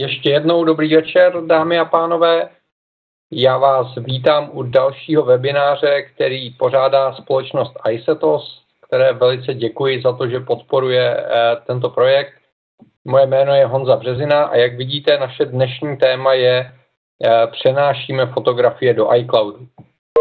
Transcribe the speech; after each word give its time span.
Ještě 0.00 0.30
jednou 0.30 0.64
dobrý 0.64 0.94
večer, 0.94 1.32
dámy 1.46 1.78
a 1.78 1.84
pánové. 1.84 2.48
Já 3.32 3.58
vás 3.58 3.94
vítám 3.96 4.50
u 4.52 4.62
dalšího 4.62 5.24
webináře, 5.24 6.02
který 6.02 6.50
pořádá 6.50 7.12
společnost 7.12 7.72
iSetos, 7.90 8.62
které 8.86 9.12
velice 9.12 9.54
děkuji 9.54 10.02
za 10.02 10.12
to, 10.12 10.28
že 10.28 10.40
podporuje 10.40 11.16
eh, 11.16 11.56
tento 11.66 11.90
projekt. 11.90 12.32
Moje 13.04 13.26
jméno 13.26 13.54
je 13.54 13.66
Honza 13.66 13.96
Březina 13.96 14.44
a 14.44 14.56
jak 14.56 14.76
vidíte, 14.76 15.18
naše 15.18 15.44
dnešní 15.44 15.96
téma 15.96 16.32
je 16.32 16.72
eh, 17.24 17.46
přenášíme 17.46 18.26
fotografie 18.26 18.94
do 18.94 19.14
iCloudu. 19.14 19.66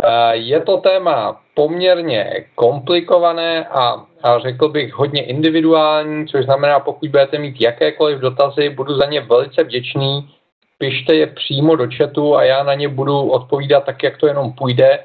Eh, 0.04 0.36
je 0.36 0.62
to 0.62 0.78
téma 0.78 1.42
poměrně 1.54 2.46
komplikované 2.56 3.68
a, 3.68 4.06
a 4.24 4.40
řekl 4.40 4.70
bych 4.70 4.94
hodně 4.94 5.26
individuální, 5.26 6.28
což 6.28 6.46
znamená, 6.46 6.80
pokud 6.80 7.10
budete 7.10 7.38
mít 7.38 7.62
jakékoliv 7.62 8.20
dotazy, 8.20 8.70
budu 8.70 8.96
za 8.96 9.06
ně 9.06 9.22
velice 9.22 9.64
vděčný. 9.64 10.30
Pište 10.78 11.16
je 11.16 11.28
přímo 11.28 11.76
do 11.76 11.88
chatu 11.98 12.36
a 12.36 12.44
já 12.44 12.64
na 12.64 12.74
ně 12.74 12.88
budu 12.88 13.30
odpovídat 13.30 13.86
tak, 13.86 14.04
jak 14.04 14.18
to 14.18 14.28
jenom 14.28 14.54
půjde. 14.54 15.00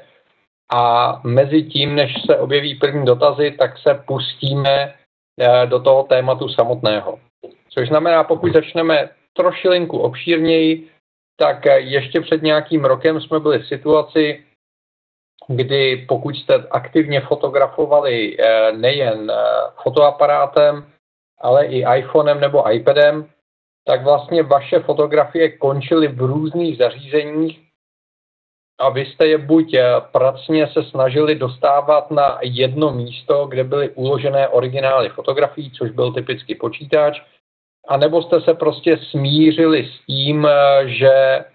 A 0.73 1.21
mezi 1.23 1.63
tím, 1.63 1.95
než 1.95 2.13
se 2.25 2.37
objeví 2.37 2.75
první 2.75 3.05
dotazy, 3.05 3.51
tak 3.51 3.77
se 3.77 4.03
pustíme 4.07 4.93
eh, 5.39 5.65
do 5.65 5.79
toho 5.79 6.03
tématu 6.03 6.49
samotného. 6.49 7.19
Což 7.69 7.87
znamená, 7.87 8.23
pokud 8.23 8.53
začneme 8.53 9.09
trošilinku 9.33 9.97
obšírněji, 9.97 10.87
tak 11.37 11.65
ještě 11.75 12.21
před 12.21 12.41
nějakým 12.41 12.85
rokem 12.85 13.21
jsme 13.21 13.39
byli 13.39 13.59
v 13.59 13.67
situaci, 13.67 14.43
kdy 15.47 16.05
pokud 16.07 16.35
jste 16.35 16.67
aktivně 16.71 17.21
fotografovali 17.21 18.37
eh, 18.39 18.71
nejen 18.71 19.31
eh, 19.31 19.35
fotoaparátem, 19.83 20.85
ale 21.41 21.65
i 21.65 21.85
iPhonem 21.97 22.39
nebo 22.39 22.71
iPadem, 22.71 23.29
tak 23.85 24.03
vlastně 24.03 24.43
vaše 24.43 24.79
fotografie 24.79 25.57
končily 25.57 26.07
v 26.07 26.21
různých 26.21 26.77
zařízeních 26.77 27.59
a 28.79 28.89
vy 28.89 29.05
jste 29.05 29.27
je 29.27 29.37
buď 29.37 29.73
eh, 29.73 29.83
pracně 30.11 30.67
se 30.67 30.83
snažili 30.83 31.35
dostávat 31.35 32.11
na 32.11 32.39
jedno 32.41 32.91
místo, 32.91 33.47
kde 33.47 33.63
byly 33.63 33.89
uložené 33.89 34.47
originály 34.47 35.09
fotografií, 35.09 35.71
což 35.71 35.91
byl 35.91 36.13
typicky 36.13 36.55
počítač, 36.55 37.21
anebo 37.87 38.21
jste 38.21 38.41
se 38.41 38.53
prostě 38.53 38.97
smířili 39.11 39.85
s 39.85 40.05
tím, 40.05 40.47
že 40.85 41.45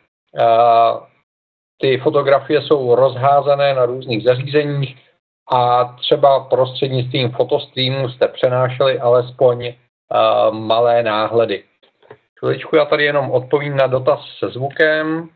ty 1.80 1.98
fotografie 1.98 2.62
jsou 2.62 2.94
rozházané 2.94 3.74
na 3.74 3.86
různých 3.86 4.24
zařízeních 4.24 4.96
a 5.50 5.84
třeba 5.84 6.40
prostřednictvím 6.40 7.30
fotostreamu 7.30 8.08
jste 8.08 8.28
přenášeli 8.28 8.98
alespoň 8.98 9.66
uh, 9.66 10.54
malé 10.54 11.02
náhledy. 11.02 11.64
Chviličku 12.38 12.76
já 12.76 12.84
tady 12.84 13.04
jenom 13.04 13.30
odpovím 13.30 13.76
na 13.76 13.86
dotaz 13.86 14.20
se 14.38 14.48
zvukem. 14.48 15.28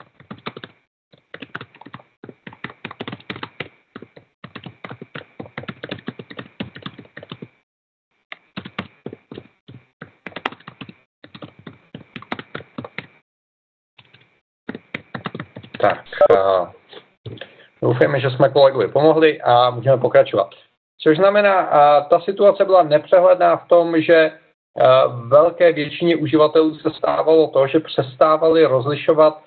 Tak, 15.81 16.05
uh, 16.31 16.69
doufujeme, 18.03 18.21
že 18.21 18.37
jsme 18.37 18.49
kolegovi 18.49 18.89
pomohli 18.89 19.41
a 19.41 19.71
můžeme 19.71 19.97
pokračovat. 19.97 20.49
Což 21.03 21.17
znamená, 21.17 21.67
ta 22.11 22.21
situace 22.21 22.65
byla 22.65 22.83
nepřehledná 22.83 23.57
v 23.57 23.69
tom, 23.69 24.01
že 24.01 24.33
velké 25.29 25.73
většině 25.73 26.17
uživatelů 26.17 26.75
se 26.75 26.91
stávalo 26.91 27.47
to, 27.47 27.67
že 27.67 27.81
přestávali 27.81 28.65
rozlišovat 28.65 29.43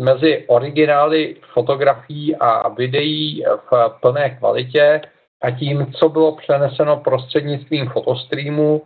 mezi 0.00 0.44
originály 0.48 1.36
fotografií 1.52 2.36
a 2.36 2.68
videí 2.68 3.44
v 3.70 4.00
plné 4.00 4.30
kvalitě 4.30 5.00
a 5.42 5.50
tím, 5.50 5.92
co 5.92 6.08
bylo 6.08 6.36
přeneseno 6.36 6.96
prostřednictvím 6.96 7.88
fotostreamu 7.88 8.82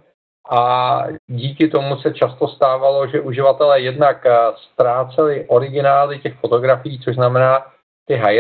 a 0.51 1.03
díky 1.27 1.69
tomu 1.69 1.97
se 1.97 2.15
často 2.15 2.49
stávalo, 2.49 3.07
že 3.07 3.21
uživatelé 3.21 3.81
jednak 3.81 4.27
ztráceli 4.57 5.45
originály 5.49 6.19
těch 6.19 6.35
fotografií, 6.35 6.99
což 6.99 7.15
znamená 7.15 7.67
ty 8.09 8.15
high 8.15 8.39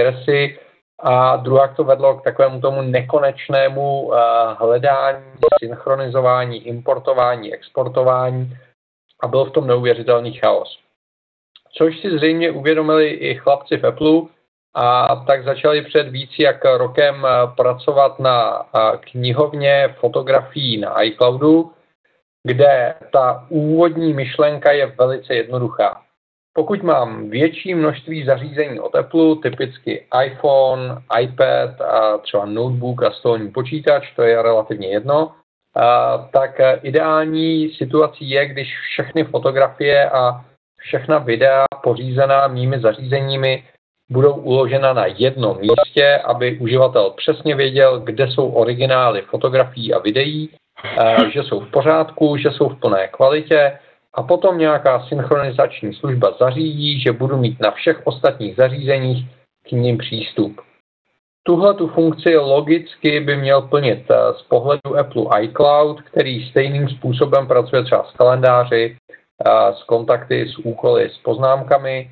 a 1.02 1.36
druhá 1.36 1.68
to 1.68 1.84
vedlo 1.84 2.14
k 2.14 2.24
takovému 2.24 2.60
tomu 2.60 2.82
nekonečnému 2.82 4.14
eh, 4.14 4.18
hledání, 4.58 5.24
synchronizování, 5.58 6.66
importování, 6.66 7.54
exportování 7.54 8.56
a 9.20 9.28
byl 9.28 9.44
v 9.44 9.50
tom 9.50 9.66
neuvěřitelný 9.66 10.32
chaos. 10.32 10.78
Což 11.72 12.00
si 12.00 12.10
zřejmě 12.10 12.50
uvědomili 12.50 13.08
i 13.08 13.34
chlapci 13.34 13.76
v 13.76 13.86
Apple 13.86 14.22
a 14.74 15.16
tak 15.16 15.44
začali 15.44 15.82
před 15.82 16.08
víc 16.08 16.30
jak 16.38 16.64
rokem 16.64 17.26
eh, 17.26 17.46
pracovat 17.56 18.18
na 18.18 18.66
knihovně 19.00 19.94
fotografií 20.00 20.80
na 20.80 21.02
iCloudu, 21.02 21.72
kde 22.46 22.94
ta 23.12 23.46
úvodní 23.48 24.12
myšlenka 24.12 24.72
je 24.72 24.86
velice 24.86 25.34
jednoduchá. 25.34 26.02
Pokud 26.54 26.82
mám 26.82 27.30
větší 27.30 27.74
množství 27.74 28.24
zařízení 28.24 28.80
od 28.80 28.94
Apple, 28.94 29.36
typicky 29.42 30.06
iPhone, 30.24 31.02
iPad 31.20 31.80
a 31.80 32.18
třeba 32.18 32.44
notebook 32.44 33.02
a 33.02 33.10
stolní 33.10 33.50
počítač, 33.50 34.12
to 34.16 34.22
je 34.22 34.42
relativně 34.42 34.88
jedno, 34.88 35.32
tak 36.32 36.60
ideální 36.82 37.70
situací 37.70 38.30
je, 38.30 38.46
když 38.46 38.78
všechny 38.80 39.24
fotografie 39.24 40.10
a 40.10 40.44
všechna 40.78 41.18
videa 41.18 41.64
pořízená 41.82 42.48
mými 42.48 42.80
zařízeními 42.80 43.64
budou 44.10 44.34
uložena 44.34 44.92
na 44.92 45.06
jednom 45.06 45.58
místě, 45.60 46.18
aby 46.24 46.58
uživatel 46.58 47.10
přesně 47.10 47.54
věděl, 47.54 48.00
kde 48.00 48.28
jsou 48.28 48.48
originály 48.48 49.22
fotografií 49.22 49.94
a 49.94 49.98
videí 49.98 50.50
že 51.32 51.42
jsou 51.42 51.60
v 51.60 51.70
pořádku, 51.70 52.36
že 52.36 52.50
jsou 52.50 52.68
v 52.68 52.80
plné 52.80 53.08
kvalitě 53.08 53.78
a 54.14 54.22
potom 54.22 54.58
nějaká 54.58 55.06
synchronizační 55.06 55.94
služba 55.94 56.36
zařídí, 56.40 57.00
že 57.00 57.12
budu 57.12 57.36
mít 57.36 57.60
na 57.60 57.70
všech 57.70 58.00
ostatních 58.04 58.56
zařízeních 58.56 59.26
k 59.68 59.72
ním 59.72 59.98
přístup. 59.98 60.60
Tuhle 61.42 61.74
tu 61.74 61.88
funkci 61.88 62.36
logicky 62.36 63.20
by 63.20 63.36
měl 63.36 63.62
plnit 63.62 64.04
eh, 64.10 64.14
z 64.38 64.42
pohledu 64.42 64.98
Apple 64.98 65.44
iCloud, 65.44 66.02
který 66.02 66.50
stejným 66.50 66.88
způsobem 66.88 67.46
pracuje 67.46 67.84
třeba 67.84 68.04
s 68.04 68.16
kalendáři, 68.16 68.96
eh, 69.46 69.74
s 69.74 69.82
kontakty, 69.82 70.48
s 70.48 70.58
úkoly, 70.58 71.10
s 71.10 71.18
poznámkami. 71.18 72.10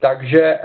Takže 0.00 0.58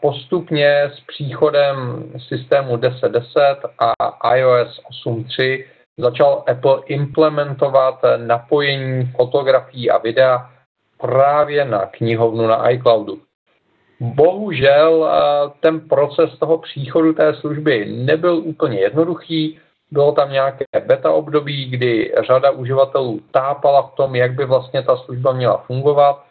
postupně 0.00 0.90
s 0.94 1.00
příchodem 1.00 2.04
systému 2.28 2.76
10.10 2.76 3.56
a 3.78 4.36
iOS 4.36 4.80
8.3 5.06 5.64
začal 5.98 6.44
Apple 6.46 6.82
implementovat 6.86 8.00
napojení 8.16 9.06
fotografií 9.16 9.90
a 9.90 9.98
videa 9.98 10.50
právě 10.98 11.64
na 11.64 11.86
knihovnu 11.86 12.46
na 12.46 12.70
iCloudu. 12.70 13.18
Bohužel 14.00 15.08
eh, 15.08 15.50
ten 15.60 15.80
proces 15.80 16.38
toho 16.38 16.58
příchodu 16.58 17.12
té 17.12 17.34
služby 17.34 17.86
nebyl 17.86 18.36
úplně 18.36 18.80
jednoduchý. 18.80 19.58
Bylo 19.90 20.12
tam 20.12 20.32
nějaké 20.32 20.64
beta 20.86 21.12
období, 21.12 21.70
kdy 21.70 22.14
řada 22.26 22.50
uživatelů 22.50 23.20
tápala 23.30 23.82
v 23.82 23.94
tom, 23.94 24.14
jak 24.14 24.32
by 24.32 24.44
vlastně 24.44 24.82
ta 24.82 24.96
služba 24.96 25.32
měla 25.32 25.56
fungovat 25.56 26.22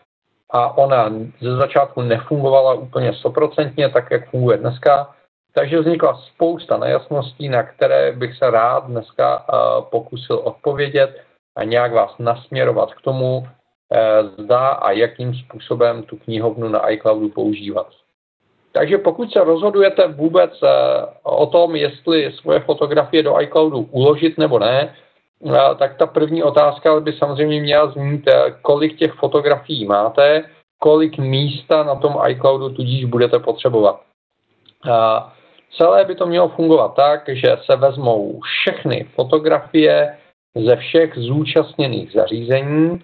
a 0.50 0.78
ona 0.78 1.10
ze 1.42 1.56
začátku 1.56 2.02
nefungovala 2.02 2.74
úplně 2.74 3.14
stoprocentně, 3.14 3.90
tak 3.90 4.12
jak 4.12 4.30
funguje 4.30 4.58
dneska. 4.58 5.16
Takže 5.58 5.80
vznikla 5.80 6.16
spousta 6.16 6.78
nejasností, 6.78 7.50
na 7.50 7.64
které 7.64 8.12
bych 8.12 8.38
se 8.38 8.52
rád 8.52 8.88
dneska 8.88 9.46
eh, 9.50 9.56
pokusil 9.90 10.36
odpovědět 10.36 11.22
a 11.56 11.64
nějak 11.64 11.94
vás 11.94 12.12
nasměrovat 12.20 12.94
k 12.94 13.02
tomu, 13.02 13.48
eh, 13.94 14.24
zda 14.24 14.68
a 14.68 14.92
jakým 14.92 15.34
způsobem 15.34 16.04
tu 16.04 16.18
knihovnu 16.18 16.70
na 16.70 16.90
iCloudu 16.90 17.30
používat. 17.30 17.88
Takže 18.72 18.98
pokud 18.98 19.32
se 19.32 19.44
rozhodujete 19.44 20.08
vůbec 20.08 20.52
eh, 20.64 20.68
o 21.24 21.46
tom, 21.46 21.76
jestli 21.76 22.32
svoje 22.32 22.60
fotografie 22.60 23.24
do 23.24 23.42
iCloudu 23.42 23.88
uložit 23.92 24.38
nebo 24.38 24.60
ne, 24.60 24.96
tak 25.80 25.98
ta 25.98 26.06
první 26.06 26.44
otázka 26.44 27.00
by 27.00 27.14
samozřejmě 27.14 27.62
měla 27.62 27.92
znít, 27.92 28.30
kolik 28.62 28.98
těch 28.98 29.14
fotografií 29.14 29.86
máte, 29.86 30.44
kolik 30.80 31.18
místa 31.18 31.84
na 31.84 31.96
tom 31.96 32.18
iCloudu 32.28 32.70
tudíž 32.70 33.06
budete 33.06 33.40
potřebovat. 33.40 34.02
Celé 35.78 36.06
by 36.06 36.16
to 36.16 36.26
mělo 36.26 36.50
fungovat 36.50 36.96
tak, 36.96 37.30
že 37.30 37.58
se 37.66 37.76
vezmou 37.76 38.40
všechny 38.40 39.08
fotografie 39.16 40.18
ze 40.56 40.76
všech 40.76 41.14
zúčastněných 41.18 42.12
zařízení, 42.12 43.02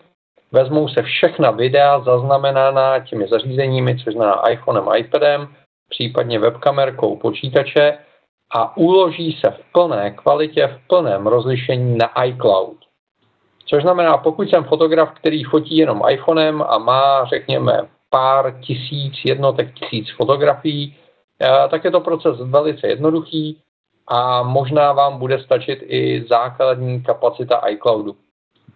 vezmou 0.51 0.87
se 0.87 1.01
všechna 1.03 1.51
videa 1.51 1.99
zaznamenaná 1.99 2.99
těmi 2.99 3.27
zařízeními, 3.27 3.97
což 3.97 4.13
znamená 4.13 4.49
iPhonem, 4.49 4.83
iPadem, 4.97 5.47
případně 5.89 6.39
webkamerkou 6.39 7.15
počítače 7.15 7.97
a 8.53 8.77
uloží 8.77 9.31
se 9.31 9.51
v 9.51 9.71
plné 9.71 10.11
kvalitě, 10.11 10.67
v 10.67 10.87
plném 10.87 11.27
rozlišení 11.27 11.97
na 11.97 12.23
iCloud. 12.23 12.77
Což 13.65 13.81
znamená, 13.81 14.17
pokud 14.17 14.49
jsem 14.49 14.63
fotograf, 14.63 15.11
který 15.11 15.43
fotí 15.43 15.77
jenom 15.77 16.01
iPhonem 16.09 16.61
a 16.61 16.77
má, 16.77 17.25
řekněme, 17.25 17.81
pár 18.09 18.59
tisíc 18.61 19.13
jednotek 19.25 19.73
tisíc 19.73 20.11
fotografií, 20.11 20.95
tak 21.69 21.83
je 21.83 21.91
to 21.91 21.99
proces 21.99 22.39
velice 22.39 22.87
jednoduchý 22.87 23.61
a 24.07 24.43
možná 24.43 24.93
vám 24.93 25.19
bude 25.19 25.43
stačit 25.43 25.79
i 25.81 26.25
základní 26.29 27.03
kapacita 27.03 27.61
iCloudu. 27.69 28.15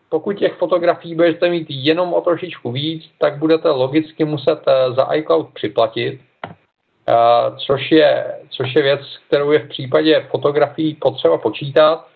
Pokud 0.09 0.33
těch 0.33 0.53
fotografií 0.53 1.15
budete 1.15 1.49
mít 1.49 1.67
jenom 1.69 2.13
o 2.13 2.21
trošičku 2.21 2.71
víc, 2.71 3.03
tak 3.19 3.37
budete 3.37 3.69
logicky 3.69 4.25
muset 4.25 4.59
eh, 4.67 4.93
za 4.93 5.13
iCloud 5.13 5.49
připlatit, 5.53 6.21
eh, 6.45 7.13
což 7.57 7.91
je, 7.91 8.39
což 8.49 8.75
je 8.75 8.81
věc, 8.81 9.01
kterou 9.27 9.51
je 9.51 9.59
v 9.59 9.69
případě 9.69 10.27
fotografií 10.31 10.95
potřeba 10.95 11.37
počítat 11.37 12.07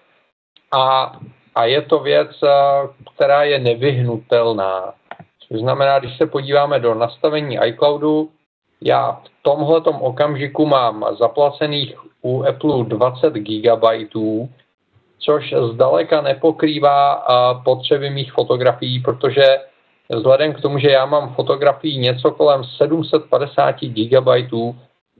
a, 0.72 1.12
a 1.56 1.66
je 1.66 1.82
to 1.82 2.00
věc, 2.00 2.32
která 3.16 3.44
je 3.44 3.60
nevyhnutelná. 3.60 4.94
Což 5.48 5.60
znamená, 5.60 6.00
když 6.00 6.18
se 6.18 6.26
podíváme 6.26 6.80
do 6.80 6.94
nastavení 6.94 7.58
iCloudu, 7.66 8.30
já 8.82 9.12
v 9.12 9.30
tomhletom 9.42 9.96
okamžiku 9.96 10.66
mám 10.66 11.06
zaplacených 11.20 11.96
u 12.22 12.44
Apple 12.44 12.84
20 12.84 13.34
GB, 13.34 13.84
což 15.20 15.54
zdaleka 15.74 16.22
nepokrývá 16.22 17.24
potřeby 17.66 18.10
mých 18.10 18.32
fotografií, 18.32 19.00
protože 19.00 19.44
vzhledem 20.10 20.54
k 20.54 20.62
tomu, 20.62 20.80
že 20.80 20.90
já 20.90 21.06
mám 21.06 21.34
fotografií 21.34 21.98
něco 21.98 22.32
kolem 22.32 22.64
750 22.64 23.76
GB, 23.82 24.28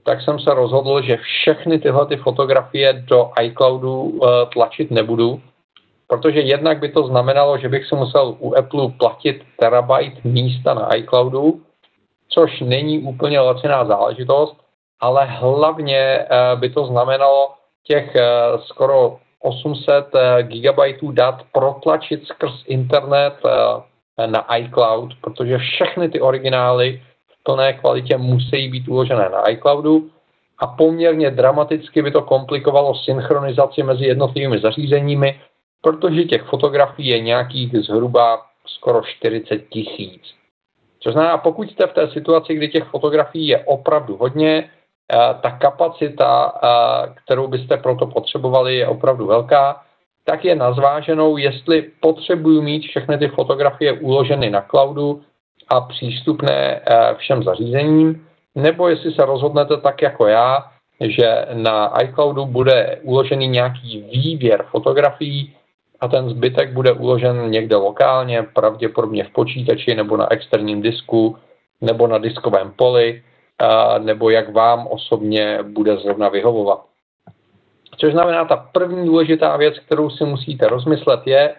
tak 0.02 0.22
jsem 0.22 0.38
se 0.38 0.54
rozhodl, 0.54 1.02
že 1.02 1.16
všechny 1.16 1.78
tyhle 1.78 2.06
ty 2.06 2.16
fotografie 2.16 2.92
do 2.92 3.30
iCloudu 3.42 4.20
e, 4.22 4.46
tlačit 4.52 4.90
nebudu, 4.90 5.40
protože 6.06 6.40
jednak 6.40 6.78
by 6.78 6.88
to 6.88 7.06
znamenalo, 7.06 7.58
že 7.58 7.68
bych 7.68 7.86
si 7.86 7.94
musel 7.94 8.36
u 8.38 8.54
Apple 8.54 8.88
platit 8.98 9.42
terabyte 9.56 10.20
místa 10.24 10.74
na 10.74 10.94
iCloudu, 10.94 11.60
což 12.30 12.60
není 12.60 12.98
úplně 12.98 13.40
laciná 13.40 13.84
záležitost, 13.84 14.56
ale 15.00 15.26
hlavně 15.26 15.98
eh, 15.98 16.26
by 16.56 16.70
to 16.70 16.86
znamenalo 16.86 17.48
těch 17.84 18.16
eh, 18.16 18.22
skoro 18.58 19.18
800 19.40 20.06
eh, 20.14 20.42
gigabajtů 20.42 21.12
dat 21.12 21.42
protlačit 21.52 22.26
skrz 22.26 22.52
internet 22.66 23.34
na 24.26 24.56
iCloud, 24.56 25.14
protože 25.20 25.58
všechny 25.58 26.08
ty 26.08 26.20
originály 26.20 27.02
v 27.28 27.42
plné 27.42 27.72
kvalitě 27.72 28.16
musí 28.16 28.68
být 28.68 28.88
uložené 28.88 29.28
na 29.28 29.50
iCloudu 29.50 30.10
a 30.58 30.66
poměrně 30.66 31.30
dramaticky 31.30 32.02
by 32.02 32.10
to 32.10 32.22
komplikovalo 32.22 32.94
synchronizaci 32.94 33.82
mezi 33.82 34.04
jednotlivými 34.04 34.60
zařízeními, 34.60 35.40
protože 35.82 36.24
těch 36.24 36.42
fotografií 36.42 37.08
je 37.08 37.20
nějakých 37.20 37.72
zhruba 37.78 38.42
skoro 38.66 39.02
40 39.02 39.58
tisíc. 39.68 40.39
Což 41.02 41.12
znamená, 41.12 41.38
pokud 41.38 41.70
jste 41.70 41.86
v 41.86 41.92
té 41.92 42.08
situaci, 42.08 42.54
kdy 42.54 42.68
těch 42.68 42.84
fotografií 42.84 43.46
je 43.46 43.58
opravdu 43.58 44.16
hodně, 44.16 44.70
eh, 45.12 45.16
ta 45.42 45.50
kapacita, 45.50 46.52
eh, 46.54 47.14
kterou 47.24 47.48
byste 47.48 47.76
proto 47.76 48.06
potřebovali, 48.06 48.76
je 48.76 48.86
opravdu 48.86 49.26
velká, 49.26 49.82
tak 50.24 50.44
je 50.44 50.54
nazváženou, 50.54 51.36
jestli 51.36 51.90
potřebuju 52.00 52.62
mít 52.62 52.82
všechny 52.82 53.18
ty 53.18 53.28
fotografie 53.28 53.92
uloženy 53.92 54.50
na 54.50 54.60
cloudu 54.60 55.22
a 55.68 55.80
přístupné 55.80 56.80
eh, 56.86 57.14
všem 57.14 57.42
zařízením, 57.42 58.26
nebo 58.54 58.88
jestli 58.88 59.12
se 59.12 59.24
rozhodnete 59.24 59.76
tak 59.76 60.02
jako 60.02 60.26
já, 60.26 60.64
že 61.00 61.46
na 61.52 62.02
iCloudu 62.02 62.46
bude 62.46 62.98
uložený 63.02 63.48
nějaký 63.48 64.04
výběr 64.12 64.64
fotografií, 64.70 65.54
a 66.00 66.08
ten 66.08 66.30
zbytek 66.30 66.72
bude 66.72 66.92
uložen 66.92 67.50
někde 67.50 67.76
lokálně, 67.76 68.42
pravděpodobně 68.42 69.24
v 69.24 69.30
počítači 69.30 69.94
nebo 69.94 70.16
na 70.16 70.32
externím 70.32 70.82
disku 70.82 71.36
nebo 71.80 72.06
na 72.06 72.18
diskovém 72.18 72.72
poli, 72.76 73.22
nebo 73.98 74.30
jak 74.30 74.52
vám 74.52 74.86
osobně 74.86 75.58
bude 75.62 75.96
zrovna 75.96 76.28
vyhovovat. 76.28 76.80
Což 77.96 78.12
znamená, 78.12 78.44
ta 78.44 78.56
první 78.56 79.06
důležitá 79.06 79.56
věc, 79.56 79.78
kterou 79.78 80.10
si 80.10 80.24
musíte 80.24 80.68
rozmyslet, 80.68 81.20
je, 81.26 81.54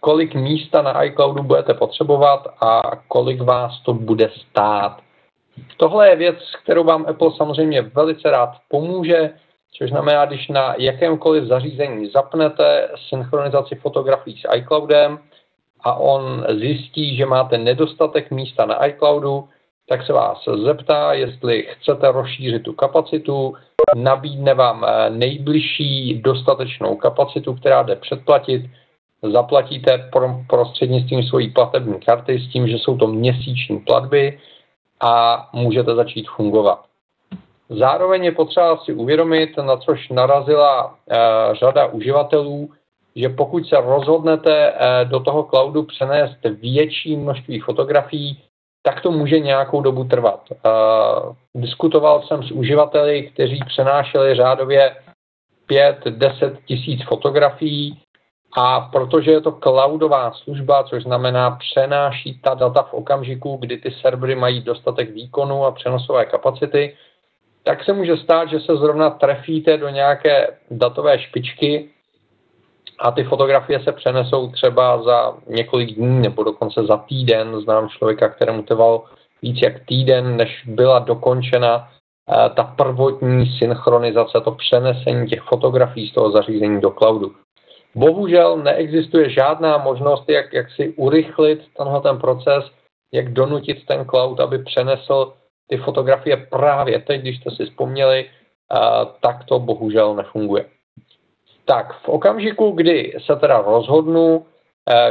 kolik 0.00 0.34
místa 0.34 0.82
na 0.82 1.02
iCloudu 1.02 1.42
budete 1.42 1.74
potřebovat 1.74 2.46
a 2.60 2.82
kolik 3.08 3.40
vás 3.40 3.80
to 3.80 3.94
bude 3.94 4.30
stát. 4.30 5.00
Tohle 5.76 6.08
je 6.08 6.16
věc, 6.16 6.36
kterou 6.62 6.84
vám 6.84 7.06
Apple 7.08 7.30
samozřejmě 7.36 7.82
velice 7.82 8.30
rád 8.30 8.50
pomůže, 8.68 9.30
což 9.78 9.90
znamená, 9.90 10.24
když 10.24 10.48
na 10.48 10.74
jakémkoliv 10.78 11.44
zařízení 11.44 12.10
zapnete 12.10 12.88
synchronizaci 13.08 13.74
fotografií 13.74 14.36
s 14.36 14.56
iCloudem 14.56 15.18
a 15.80 15.94
on 15.94 16.46
zjistí, 16.58 17.16
že 17.16 17.26
máte 17.26 17.58
nedostatek 17.58 18.30
místa 18.30 18.66
na 18.66 18.86
iCloudu, 18.86 19.48
tak 19.88 20.06
se 20.06 20.12
vás 20.12 20.44
zeptá, 20.64 21.12
jestli 21.12 21.62
chcete 21.62 22.12
rozšířit 22.12 22.62
tu 22.62 22.72
kapacitu, 22.72 23.54
nabídne 23.96 24.54
vám 24.54 24.84
eh, 24.84 25.10
nejbližší 25.10 26.20
dostatečnou 26.24 26.96
kapacitu, 26.96 27.54
která 27.54 27.82
jde 27.82 27.96
předplatit, 27.96 28.62
zaplatíte 29.32 30.10
prostřednictvím 30.48 31.22
svojí 31.22 31.50
platební 31.50 32.00
karty 32.00 32.38
s 32.38 32.52
tím, 32.52 32.68
že 32.68 32.76
jsou 32.76 32.96
to 32.96 33.06
měsíční 33.06 33.78
platby 33.78 34.38
a 35.00 35.48
můžete 35.52 35.94
začít 35.94 36.26
fungovat. 36.36 36.84
Zároveň 37.68 38.24
je 38.24 38.32
potřeba 38.32 38.76
si 38.76 38.92
uvědomit, 38.92 39.56
na 39.56 39.76
což 39.76 40.08
narazila 40.08 40.94
eh, 41.10 41.16
řada 41.52 41.86
uživatelů, 41.86 42.70
že 43.16 43.28
pokud 43.28 43.68
se 43.68 43.80
rozhodnete 43.80 44.72
eh, 44.72 45.04
do 45.04 45.20
toho 45.20 45.42
cloudu 45.42 45.82
přenést 45.82 46.36
větší 46.60 47.16
množství 47.16 47.60
fotografií, 47.60 48.42
tak 48.82 49.00
to 49.00 49.10
může 49.10 49.38
nějakou 49.40 49.80
dobu 49.80 50.04
trvat. 50.04 50.40
Eh, 50.50 50.58
diskutoval 51.54 52.22
jsem 52.22 52.42
s 52.42 52.50
uživateli, 52.50 53.22
kteří 53.22 53.60
přenášeli 53.66 54.34
řádově 54.34 54.96
5-10 55.70 56.56
tisíc 56.66 57.04
fotografií 57.04 58.00
a 58.56 58.80
protože 58.80 59.30
je 59.30 59.40
to 59.40 59.52
cloudová 59.52 60.32
služba, 60.32 60.84
což 60.84 61.02
znamená 61.02 61.50
přenáší 61.50 62.40
ta 62.40 62.54
data 62.54 62.82
v 62.82 62.94
okamžiku, 62.94 63.56
kdy 63.56 63.76
ty 63.76 63.90
servery 63.90 64.34
mají 64.34 64.60
dostatek 64.60 65.10
výkonu 65.10 65.64
a 65.64 65.72
přenosové 65.72 66.24
kapacity, 66.24 66.96
tak 67.64 67.84
se 67.84 67.92
může 67.92 68.16
stát, 68.16 68.48
že 68.48 68.60
se 68.60 68.76
zrovna 68.76 69.10
trefíte 69.10 69.76
do 69.76 69.88
nějaké 69.88 70.46
datové 70.70 71.18
špičky 71.18 71.90
a 72.98 73.10
ty 73.10 73.24
fotografie 73.24 73.82
se 73.82 73.92
přenesou 73.92 74.52
třeba 74.52 75.02
za 75.02 75.34
několik 75.46 75.94
dní 75.94 76.22
nebo 76.22 76.42
dokonce 76.42 76.82
za 76.86 76.96
týden. 76.96 77.60
Znám 77.60 77.88
člověka, 77.88 78.28
kterému 78.28 78.62
trval 78.62 79.02
víc 79.42 79.58
jak 79.62 79.86
týden, 79.86 80.36
než 80.36 80.62
byla 80.66 80.98
dokončena 80.98 81.88
eh, 81.88 82.50
ta 82.56 82.64
prvotní 82.64 83.46
synchronizace, 83.58 84.40
to 84.40 84.52
přenesení 84.52 85.26
těch 85.26 85.42
fotografií 85.42 86.08
z 86.08 86.12
toho 86.12 86.30
zařízení 86.30 86.80
do 86.80 86.90
cloudu. 86.90 87.34
Bohužel 87.94 88.56
neexistuje 88.56 89.30
žádná 89.30 89.78
možnost, 89.78 90.24
jak, 90.28 90.52
jak 90.52 90.70
si 90.70 90.94
urychlit 90.96 91.60
tenhle 91.76 92.00
ten 92.00 92.18
proces, 92.18 92.64
jak 93.12 93.32
donutit 93.32 93.86
ten 93.86 94.04
cloud, 94.04 94.40
aby 94.40 94.58
přenesl 94.58 95.32
ty 95.68 95.76
fotografie 95.76 96.36
právě 96.36 96.98
teď, 96.98 97.20
když 97.20 97.36
jste 97.36 97.50
si 97.50 97.64
vzpomněli, 97.64 98.26
tak 99.20 99.44
to 99.44 99.58
bohužel 99.58 100.14
nefunguje. 100.14 100.64
Tak 101.64 101.92
v 101.92 102.08
okamžiku, 102.08 102.70
kdy 102.70 103.16
se 103.26 103.36
teda 103.36 103.60
rozhodnu, 103.60 104.46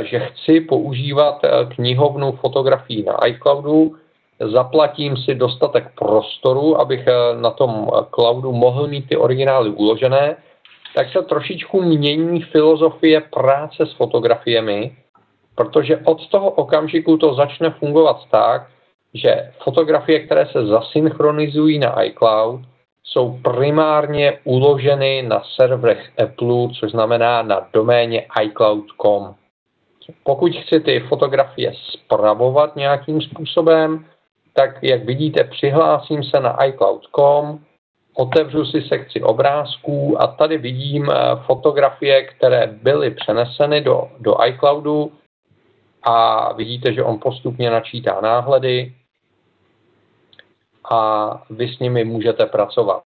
že 0.01 0.19
chci 0.19 0.61
používat 0.61 1.41
knihovnu 1.75 2.31
fotografií 2.31 3.03
na 3.03 3.27
iCloudu, 3.27 3.95
zaplatím 4.39 5.17
si 5.17 5.35
dostatek 5.35 5.91
prostoru, 5.97 6.81
abych 6.81 7.05
na 7.39 7.51
tom 7.51 7.89
cloudu 8.09 8.51
mohl 8.51 8.87
mít 8.87 9.09
ty 9.09 9.17
originály 9.17 9.69
uložené, 9.69 10.35
tak 10.95 11.11
se 11.11 11.21
trošičku 11.21 11.81
mění 11.81 12.41
filozofie 12.41 13.21
práce 13.21 13.85
s 13.85 13.93
fotografiemi, 13.93 14.97
protože 15.55 15.97
od 15.97 16.27
toho 16.27 16.49
okamžiku 16.49 17.17
to 17.17 17.33
začne 17.33 17.69
fungovat 17.69 18.17
tak, 18.31 18.67
že 19.13 19.51
fotografie, 19.63 20.19
které 20.19 20.45
se 20.45 20.65
zasynchronizují 20.65 21.79
na 21.79 22.03
iCloud, 22.03 22.61
jsou 23.03 23.39
primárně 23.43 24.39
uloženy 24.43 25.21
na 25.21 25.43
serverech 25.55 26.11
Apple, 26.23 26.69
což 26.79 26.91
znamená 26.91 27.41
na 27.41 27.67
doméně 27.73 28.25
iCloud.com. 28.43 29.35
Pokud 30.23 30.51
chci 30.55 30.79
ty 30.79 30.99
fotografie 30.99 31.73
spravovat 31.91 32.75
nějakým 32.75 33.21
způsobem, 33.21 34.05
tak 34.53 34.83
jak 34.83 35.03
vidíte, 35.03 35.43
přihlásím 35.43 36.23
se 36.23 36.39
na 36.39 36.63
iCloud.com, 36.65 37.59
otevřu 38.13 38.65
si 38.65 38.81
sekci 38.81 39.21
obrázků 39.21 40.21
a 40.21 40.27
tady 40.27 40.57
vidím 40.57 41.09
eh, 41.11 41.15
fotografie, 41.45 42.23
které 42.23 42.67
byly 42.67 43.11
přeneseny 43.11 43.81
do, 43.81 44.07
do 44.19 44.35
iCloudu 44.45 45.11
a 46.03 46.53
vidíte, 46.53 46.93
že 46.93 47.03
on 47.03 47.19
postupně 47.19 47.69
načítá 47.69 48.21
náhledy, 48.21 48.93
a 50.91 51.31
vy 51.49 51.67
s 51.67 51.79
nimi 51.79 52.03
můžete 52.03 52.45
pracovat. 52.45 53.03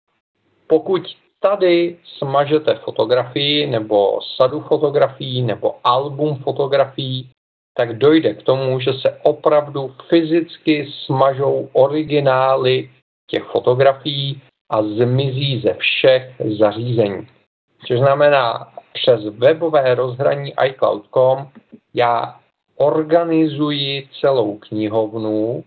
Pokud 0.68 1.02
tady 1.40 1.98
smažete 2.18 2.76
fotografii 2.76 3.68
nebo 3.68 4.20
sadu 4.36 4.62
fotografií 4.62 5.42
nebo 5.42 5.76
album 5.84 6.36
fotografií, 6.36 7.30
tak 7.78 7.98
dojde 7.98 8.34
k 8.34 8.44
tomu, 8.44 8.80
že 8.80 8.94
se 8.94 9.20
opravdu 9.24 9.96
fyzicky 10.10 10.88
smažou 11.06 11.70
originály 11.74 12.90
těch 13.28 13.44
fotografií 13.44 14.42
a 14.70 14.84
zmizí 14.84 15.62
ze 15.62 15.74
všech 15.74 16.36
zařízení. 16.60 17.28
Což 17.88 18.00
znamená, 18.00 18.72
přes 18.94 19.24
webové 19.26 19.96
rozhraní 19.96 20.54
iCloud.com 20.66 21.48
já 21.94 22.40
organizuji 22.76 24.10
celou 24.22 24.58
knihovnu, 24.58 25.64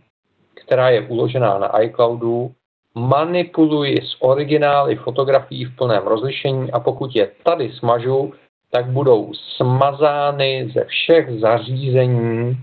která 0.69 0.91
je 0.91 1.01
uložená 1.01 1.59
na 1.59 1.81
iCloudu, 1.83 2.53
manipuluji 2.95 3.97
s 3.97 4.17
originály 4.21 4.97
fotografií 4.97 5.65
v 5.65 5.77
plném 5.77 6.07
rozlišení 6.07 6.73
a 6.73 6.81
pokud 6.81 7.17
je 7.17 7.31
tady 7.43 7.73
smažu, 7.73 8.33
tak 8.71 8.87
budou 8.87 9.33
smazány 9.57 10.71
ze 10.75 10.85
všech 10.85 11.41
zařízení 11.41 12.63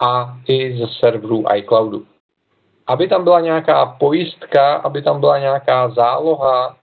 a 0.00 0.38
i 0.48 0.78
ze 0.78 0.86
serverů 0.86 1.44
iCloudu. 1.56 2.06
Aby 2.86 3.08
tam 3.08 3.24
byla 3.24 3.40
nějaká 3.40 3.86
pojistka, 3.86 4.74
aby 4.74 5.02
tam 5.02 5.20
byla 5.20 5.38
nějaká 5.38 5.90
záloha, 5.90 6.76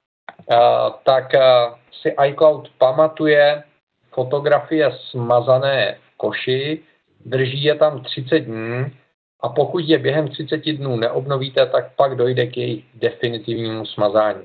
eh, 0.52 0.58
tak 1.04 1.36
eh, 1.36 1.42
si 2.02 2.16
iCloud 2.28 2.70
pamatuje 2.78 3.64
fotografie 4.12 4.92
smazané 5.10 5.96
v 5.96 6.18
koši, 6.18 6.80
drží 7.26 7.64
je 7.64 7.76
tam 7.76 8.04
30 8.04 8.40
dní 8.40 9.01
a 9.42 9.50
pokud 9.50 9.84
je 9.86 9.98
během 9.98 10.28
30 10.28 10.72
dnů 10.72 10.96
neobnovíte, 10.96 11.66
tak 11.66 11.96
pak 11.96 12.16
dojde 12.16 12.48
k 12.48 12.58
jejich 12.58 12.86
definitivnímu 12.94 13.86
smazání. 13.86 14.44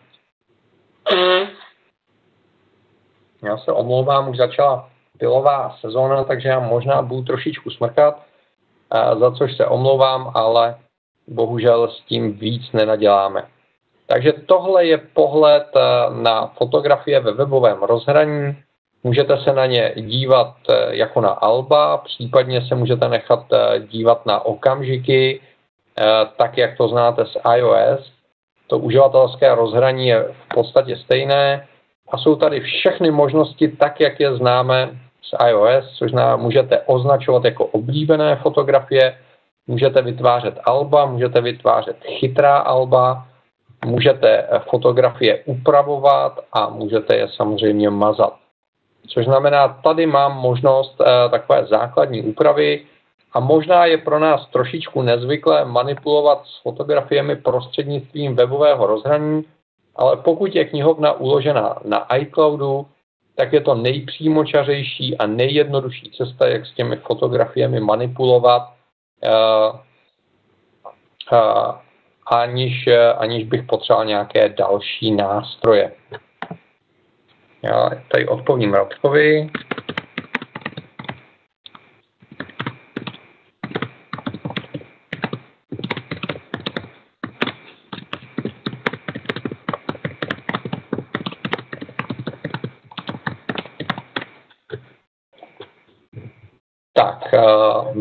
Mm. 1.15 1.49
Já 3.43 3.59
se 3.59 3.73
omlouvám, 3.73 4.29
už 4.29 4.37
začala 4.37 4.91
pilová 5.19 5.77
sezóna, 5.81 6.25
takže 6.25 6.49
já 6.49 6.61
možná 6.61 7.03
budu 7.03 7.23
trošičku 7.23 7.71
smrkat, 7.71 8.23
eh, 8.95 9.17
za 9.19 9.31
což 9.31 9.57
se 9.57 9.67
omlouvám, 9.67 10.33
ale 10.35 10.77
bohužel 11.27 11.89
s 11.89 12.01
tím 12.01 12.33
víc 12.33 12.73
nenaděláme. 12.73 13.49
Takže 14.07 14.33
tohle 14.33 14.87
je 14.87 14.99
pohled 14.99 15.67
eh, 15.77 15.81
na 16.23 16.47
fotografie 16.47 17.21
ve 17.21 17.33
webovém 17.33 17.83
rozhraní. 17.83 18.57
Můžete 19.05 19.37
se 19.37 19.53
na 19.53 19.67
ně 19.67 19.93
dívat 19.97 20.55
eh, 20.69 20.97
jako 20.97 21.21
na 21.21 21.31
alba, 21.31 21.97
případně 21.97 22.63
se 22.63 22.75
můžete 22.75 23.09
nechat 23.09 23.45
dívat 23.89 24.27
na 24.27 24.41
okamžiky, 24.41 25.41
tak 26.37 26.59
jak 26.59 26.77
to 26.77 26.89
znáte 26.89 27.25
z 27.27 27.37
iOS. 27.57 28.13
To 28.67 28.79
uživatelské 28.79 29.55
rozhraní 29.55 30.07
je 30.09 30.23
v 30.23 30.55
podstatě 30.55 30.97
stejné 30.97 31.67
a 32.09 32.19
jsou 32.19 32.37
tady 32.37 32.61
všechny 32.61 33.11
možnosti 33.11 33.69
tak, 33.69 34.01
jak 34.01 34.21
je 34.21 34.37
známe 34.37 34.91
z 35.23 35.47
iOS, 35.49 35.99
což 35.99 36.11
znamená, 36.11 36.37
můžete 36.37 36.81
označovat 36.81 37.45
jako 37.45 37.67
oblíbené 37.67 38.37
fotografie, 38.37 39.19
můžete 39.67 40.03
vytvářet 40.03 40.59
alba, 40.65 41.07
můžete 41.07 41.41
vytvářet 41.41 41.97
chytrá 42.05 42.59
alba, 42.59 43.27
můžete 43.85 44.49
fotografie 44.71 45.43
upravovat 45.45 46.41
a 46.53 46.69
můžete 46.69 47.17
je 47.17 47.29
samozřejmě 47.29 47.91
mazat. 47.91 48.46
Což 49.09 49.25
znamená, 49.25 49.69
tady 49.69 50.07
mám 50.07 50.37
možnost 50.37 51.01
eh, 51.01 51.29
takové 51.29 51.67
základní 51.67 52.23
úpravy 52.23 52.85
a 53.33 53.41
možná 53.41 53.87
je 53.87 53.99
pro 53.99 54.19
nás 54.19 54.47
trošičku 54.47 55.03
nezvyklé 55.03 55.65
manipulovat 55.65 56.47
s 56.47 56.63
fotografiemi 56.63 57.37
prostřednictvím 57.37 58.37
webového 58.37 58.87
rozhraní, 58.87 59.45
ale 59.97 60.17
pokud 60.17 60.55
je 60.55 60.65
knihovna 60.65 61.13
uložena 61.13 61.77
na 61.85 62.17
iCloudu, 62.17 62.87
tak 63.37 63.53
je 63.53 63.61
to 63.61 63.75
nejpřímočařejší 63.75 65.19
a 65.19 65.27
nejjednodušší 65.27 66.11
cesta, 66.11 66.49
jak 66.49 66.67
s 66.67 66.75
těmi 66.75 66.97
fotografiemi 66.97 67.81
manipulovat, 67.81 68.63
uh, 68.63 69.81
uh, 71.33 71.75
aniž, 72.27 72.89
aniž 73.19 73.45
bych 73.45 73.63
potřeboval 73.63 74.05
nějaké 74.05 74.49
další 74.49 75.11
nástroje. 75.11 75.93
Já 77.67 77.91
tady 78.11 78.29
odpovím 78.29 78.75
Radkovi. 78.75 79.51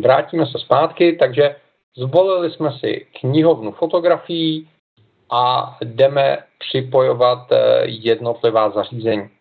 vrátíme 0.06 0.46
se 0.46 0.60
zpátky, 0.60 1.14
takže 1.14 1.56
zvolili 1.98 2.52
jsme 2.52 2.72
si 2.72 3.08
knihovnu 3.20 3.72
fotografií 3.72 4.70
a 5.30 5.78
jdeme 5.82 6.38
připojovat 6.60 7.52
eh, 7.52 7.82
jednotlivá 7.86 8.70
zařízení. 8.70 9.35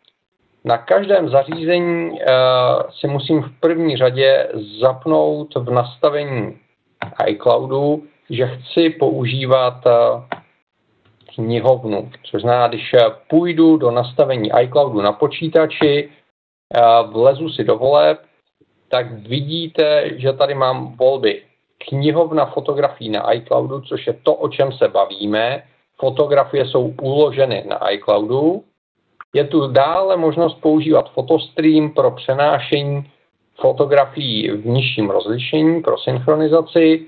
Na 0.64 0.78
každém 0.78 1.28
zařízení 1.28 2.20
eh, 2.22 2.26
si 3.00 3.06
musím 3.06 3.42
v 3.42 3.60
první 3.60 3.96
řadě 3.96 4.48
zapnout 4.80 5.54
v 5.54 5.70
nastavení 5.70 6.58
iCloudu, 7.26 8.02
že 8.30 8.46
chci 8.46 8.90
používat 8.90 9.86
eh, 9.86 9.92
knihovnu. 11.34 12.10
Což 12.22 12.42
znamená, 12.42 12.68
když 12.68 12.94
půjdu 13.28 13.76
do 13.76 13.90
nastavení 13.90 14.50
iCloudu 14.62 15.00
na 15.00 15.12
počítači, 15.12 16.10
vlezu 17.10 17.48
si 17.48 17.64
do 17.64 17.78
voleb, 17.78 18.20
tak 18.88 19.12
vidíte, 19.12 20.10
že 20.16 20.32
tady 20.32 20.54
mám 20.54 20.96
volby 20.96 21.42
knihovna 21.88 22.46
fotografií 22.46 23.08
na 23.10 23.32
iCloudu, 23.32 23.80
což 23.80 24.06
je 24.06 24.12
to, 24.12 24.34
o 24.34 24.48
čem 24.48 24.72
se 24.72 24.88
bavíme. 24.88 25.62
Fotografie 25.98 26.66
jsou 26.66 26.94
uloženy 27.02 27.64
na 27.68 27.90
iCloudu. 27.90 28.64
Je 29.34 29.44
tu 29.44 29.66
dále 29.66 30.16
možnost 30.16 30.54
používat 30.54 31.10
fotostream 31.10 31.90
pro 31.90 32.10
přenášení 32.10 33.10
fotografií 33.60 34.50
v 34.50 34.66
nižším 34.66 35.10
rozlišení 35.10 35.82
pro 35.82 35.98
synchronizaci 35.98 37.06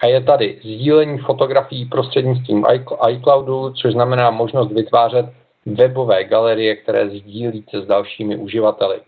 a 0.00 0.06
je 0.06 0.20
tady 0.20 0.58
sdílení 0.60 1.18
fotografií 1.18 1.84
prostřednictvím 1.84 2.64
iCloudu, 3.10 3.72
což 3.72 3.92
znamená 3.92 4.30
možnost 4.30 4.72
vytvářet 4.72 5.26
webové 5.66 6.24
galerie, 6.24 6.76
které 6.76 7.10
sdílíte 7.10 7.80
s 7.80 7.86
dalšími 7.86 8.36
uživateli. 8.36 9.00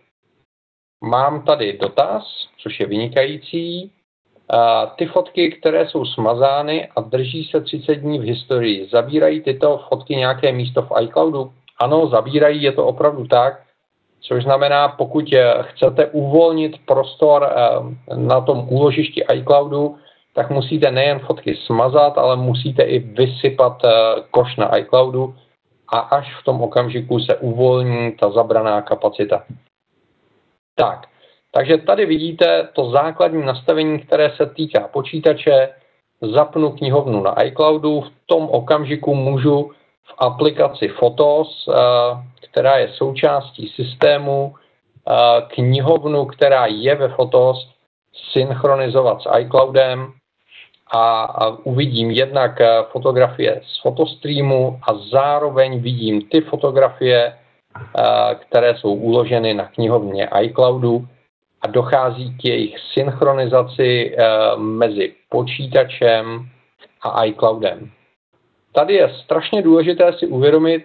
Mám 1.04 1.42
tady 1.42 1.78
dotaz, 1.78 2.48
což 2.58 2.80
je 2.80 2.86
vynikající. 2.86 3.92
Ty 4.96 5.06
fotky, 5.06 5.50
které 5.50 5.88
jsou 5.88 6.04
smazány 6.04 6.88
a 6.96 7.00
drží 7.00 7.44
se 7.44 7.60
30 7.60 7.94
dní 7.94 8.18
v 8.18 8.22
historii, 8.22 8.88
zabírají 8.92 9.40
tyto 9.40 9.84
fotky 9.88 10.16
nějaké 10.16 10.52
místo 10.52 10.82
v 10.82 10.92
iCloudu? 11.02 11.52
Ano, 11.78 12.06
zabírají, 12.06 12.62
je 12.62 12.72
to 12.72 12.86
opravdu 12.86 13.26
tak, 13.26 13.62
což 14.20 14.42
znamená, 14.42 14.88
pokud 14.88 15.24
chcete 15.62 16.06
uvolnit 16.06 16.76
prostor 16.86 17.46
eh, 17.50 18.16
na 18.16 18.40
tom 18.40 18.66
úložišti 18.68 19.24
iCloudu, 19.34 19.96
tak 20.34 20.50
musíte 20.50 20.90
nejen 20.90 21.18
fotky 21.18 21.56
smazat, 21.66 22.18
ale 22.18 22.36
musíte 22.36 22.82
i 22.82 22.98
vysypat 22.98 23.84
eh, 23.84 23.90
koš 24.30 24.56
na 24.56 24.76
iCloudu 24.76 25.34
a 25.88 25.98
až 25.98 26.40
v 26.40 26.44
tom 26.44 26.62
okamžiku 26.62 27.20
se 27.20 27.36
uvolní 27.36 28.12
ta 28.12 28.30
zabraná 28.30 28.82
kapacita. 28.82 29.44
Tak, 30.74 31.06
takže 31.52 31.78
tady 31.78 32.06
vidíte 32.06 32.68
to 32.72 32.90
základní 32.90 33.46
nastavení, 33.46 33.98
které 33.98 34.30
se 34.36 34.46
týká 34.46 34.88
počítače, 34.88 35.68
zapnu 36.22 36.70
knihovnu 36.70 37.22
na 37.22 37.42
iCloudu, 37.42 38.00
v 38.00 38.10
tom 38.26 38.48
okamžiku 38.50 39.14
můžu 39.14 39.70
v 40.08 40.14
aplikaci 40.18 40.88
Photos, 40.88 41.68
eh, 41.68 41.76
která 42.50 42.76
je 42.76 42.88
součástí 42.88 43.68
systému, 43.68 44.54
eh, 44.54 45.14
knihovnu, 45.48 46.24
která 46.24 46.66
je 46.66 46.94
ve 46.94 47.08
Photos, 47.08 47.68
synchronizovat 48.32 49.22
s 49.22 49.38
iCloudem 49.38 50.12
a 50.92 51.46
uvidím 51.64 52.10
jednak 52.10 52.60
eh, 52.60 52.82
fotografie 52.92 53.60
z 53.64 53.82
fotostreamu 53.82 54.80
a 54.82 54.94
zároveň 54.94 55.80
vidím 55.80 56.22
ty 56.22 56.40
fotografie, 56.40 57.34
které 58.34 58.76
jsou 58.76 58.94
uloženy 58.94 59.54
na 59.54 59.64
knihovně 59.64 60.28
iCloudu 60.42 61.06
a 61.62 61.66
dochází 61.66 62.36
k 62.38 62.44
jejich 62.44 62.78
synchronizaci 62.92 64.16
mezi 64.56 65.14
počítačem 65.28 66.48
a 67.02 67.24
iCloudem. 67.24 67.90
Tady 68.78 68.94
je 68.94 69.14
strašně 69.24 69.62
důležité 69.62 70.12
si 70.12 70.26
uvědomit, 70.26 70.84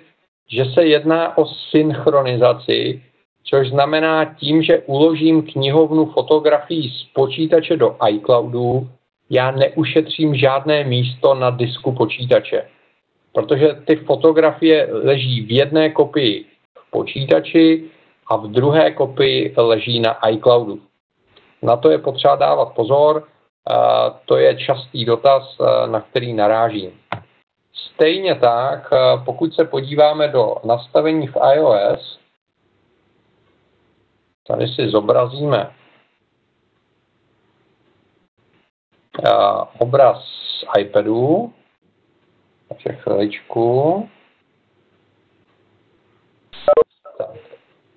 že 0.50 0.66
se 0.66 0.86
jedná 0.86 1.38
o 1.38 1.46
synchronizaci, 1.46 3.02
což 3.44 3.70
znamená 3.70 4.26
tím, 4.26 4.64
že 4.64 4.80
uložím 4.86 5.42
knihovnu 5.42 6.06
fotografií 6.06 6.90
z 6.90 7.14
počítače 7.14 7.78
do 7.78 7.96
iCloudu, 8.10 8.90
já 9.30 9.52
neušetřím 9.52 10.36
žádné 10.36 10.84
místo 10.84 11.34
na 11.34 11.50
disku 11.50 11.92
počítače. 11.92 12.66
protože 13.34 13.68
ty 13.86 13.96
fotografie 13.96 14.90
leží 14.92 15.42
v 15.42 15.52
jedné 15.52 15.90
kopii 15.90 16.46
v 16.78 16.92
počítači 16.92 17.84
a 18.28 18.36
v 18.36 18.48
druhé 18.48 18.92
kopii 18.92 19.54
leží 19.58 20.00
na 20.00 20.30
iCloudu. 20.30 20.80
Na 21.62 21.78
to 21.78 21.92
je 21.92 21.98
potřeba 21.98 22.36
dávat 22.36 22.74
pozor, 22.74 23.24
to 24.26 24.38
je 24.38 24.58
častý 24.58 25.06
dotaz, 25.06 25.58
na 25.86 26.02
který 26.02 26.34
narážím. 26.34 26.92
Stejně 27.74 28.36
tak, 28.36 28.90
pokud 29.26 29.54
se 29.54 29.66
podíváme 29.66 30.28
do 30.28 30.56
nastavení 30.64 31.28
v 31.28 31.38
iOS, 31.54 32.20
tady 34.48 34.68
si 34.68 34.90
zobrazíme 34.90 35.74
obraz 39.80 40.24
z 40.26 40.80
iPadu, 40.80 41.54
takže 42.70 43.00
chviličku. 43.02 44.10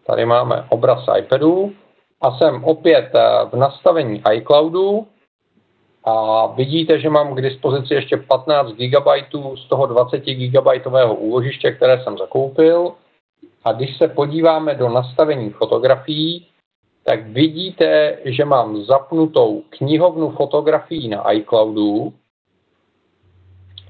Tady 0.06 0.26
máme 0.26 0.66
obraz 0.68 1.04
iPadu 1.18 1.74
a 2.20 2.38
jsem 2.38 2.64
opět 2.64 3.10
eh, 3.14 3.44
v 3.52 3.56
nastavení 3.56 4.22
iCloudu 4.32 5.06
a 6.06 6.46
vidíte, 6.46 7.00
že 7.00 7.10
mám 7.10 7.34
k 7.34 7.42
dispozici 7.42 7.94
ještě 7.94 8.16
15 8.16 8.72
GB 8.72 9.06
z 9.56 9.68
toho 9.68 9.86
20 9.86 10.24
GB 10.24 10.66
úložiště, 11.16 11.72
které 11.72 12.02
jsem 12.02 12.18
zakoupil. 12.18 12.92
A 13.64 13.72
když 13.72 13.96
se 13.96 14.08
podíváme 14.08 14.74
do 14.74 14.88
nastavení 14.88 15.50
fotografií, 15.50 16.46
tak 17.04 17.26
vidíte, 17.26 18.18
že 18.24 18.44
mám 18.44 18.84
zapnutou 18.84 19.62
knihovnu 19.70 20.30
fotografií 20.30 21.08
na 21.08 21.32
iCloudu, 21.32 22.12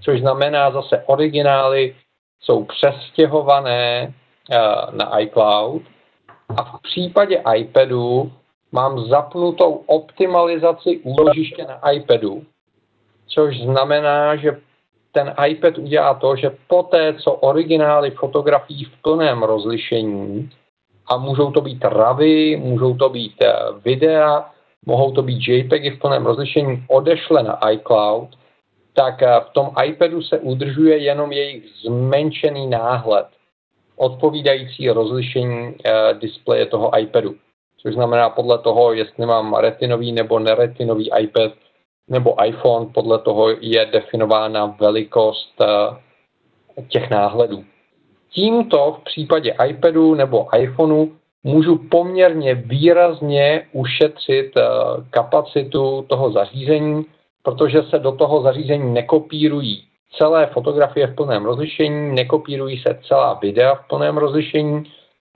což 0.00 0.20
znamená 0.20 0.70
zase 0.70 1.02
originály 1.06 1.94
jsou 2.40 2.64
přestěhované 2.64 4.14
eh, 4.50 4.58
na 4.92 5.18
iCloud 5.18 5.82
a 6.56 6.64
v 6.64 6.82
případě 6.82 7.42
iPadu 7.56 8.32
mám 8.72 9.08
zapnutou 9.08 9.72
optimalizaci 9.86 10.98
úložiště 10.98 11.64
na 11.64 11.90
iPadu, 11.90 12.42
což 13.26 13.60
znamená, 13.60 14.36
že 14.36 14.56
ten 15.12 15.34
iPad 15.46 15.78
udělá 15.78 16.14
to, 16.14 16.36
že 16.36 16.56
poté, 16.68 17.14
co 17.14 17.32
originály 17.32 18.10
fotografií 18.10 18.84
v 18.84 19.02
plném 19.02 19.42
rozlišení, 19.42 20.50
a 21.08 21.16
můžou 21.16 21.50
to 21.50 21.60
být 21.60 21.84
ravy, 21.84 22.56
můžou 22.56 22.96
to 22.96 23.08
být 23.08 23.42
eh, 23.42 23.54
videa, 23.84 24.50
mohou 24.86 25.12
to 25.12 25.22
být 25.22 25.48
JPEGy 25.48 25.90
v 25.90 25.98
plném 25.98 26.26
rozlišení, 26.26 26.84
odešle 26.88 27.42
na 27.42 27.70
iCloud, 27.70 28.28
tak 28.94 29.22
eh, 29.22 29.40
v 29.40 29.50
tom 29.52 29.70
iPadu 29.84 30.22
se 30.22 30.38
udržuje 30.38 30.98
jenom 30.98 31.32
jejich 31.32 31.64
zmenšený 31.84 32.66
náhled 32.66 33.26
odpovídající 33.96 34.90
rozlišení 34.90 35.74
eh, 35.84 36.14
displeje 36.14 36.66
toho 36.66 36.98
iPadu. 36.98 37.34
Což 37.86 37.94
znamená 37.94 38.30
podle 38.30 38.58
toho, 38.58 38.92
jestli 38.92 39.26
mám 39.26 39.54
retinový 39.54 40.12
nebo 40.12 40.38
neretinový 40.38 41.10
iPad 41.18 41.52
nebo 42.08 42.44
iPhone, 42.44 42.86
podle 42.94 43.18
toho 43.18 43.48
je 43.60 43.86
definována 43.86 44.66
velikost 44.66 45.54
eh, 45.60 46.86
těch 46.88 47.10
náhledů. 47.10 47.64
Tímto 48.30 48.96
v 49.00 49.04
případě 49.04 49.54
iPadu 49.68 50.14
nebo 50.14 50.46
iPhoneu 50.58 51.12
můžu 51.44 51.78
poměrně 51.90 52.54
výrazně 52.54 53.66
ušetřit 53.72 54.56
eh, 54.56 54.62
kapacitu 55.10 56.04
toho 56.08 56.32
zařízení, 56.32 57.06
protože 57.42 57.82
se 57.82 57.98
do 57.98 58.12
toho 58.12 58.42
zařízení 58.42 58.94
nekopírují 58.94 59.84
celé 60.18 60.46
fotografie 60.46 61.06
v 61.06 61.14
plném 61.14 61.44
rozlišení, 61.44 62.14
nekopírují 62.14 62.78
se 62.78 62.98
celá 63.08 63.34
videa 63.34 63.74
v 63.74 63.88
plném 63.88 64.16
rozlišení 64.16 64.84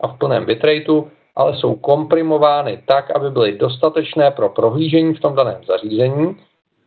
a 0.00 0.09
v 0.09 0.19
plném 0.19 0.45
bitrateu, 0.45 1.11
ale 1.40 1.56
jsou 1.56 1.75
komprimovány 1.75 2.82
tak, 2.87 3.11
aby 3.11 3.30
byly 3.30 3.59
dostatečné 3.59 4.30
pro 4.30 4.49
prohlížení 4.49 5.14
v 5.14 5.20
tom 5.20 5.35
daném 5.35 5.64
zařízení 5.64 6.37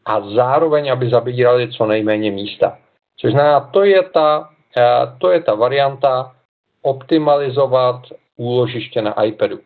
a 0.05 0.21
zároveň, 0.21 0.91
aby 0.91 1.09
zabírali 1.09 1.71
co 1.71 1.85
nejméně 1.85 2.31
místa. 2.31 2.77
Což 3.17 3.31
znamená, 3.31 3.59
to 3.59 3.83
je 3.83 4.03
ta, 4.03 4.49
eh, 4.77 5.17
to 5.17 5.31
je 5.31 5.41
ta 5.41 5.55
varianta 5.55 6.31
optimalizovat 6.81 8.01
úložiště 8.37 9.01
na 9.01 9.23
iPadu. 9.23 9.59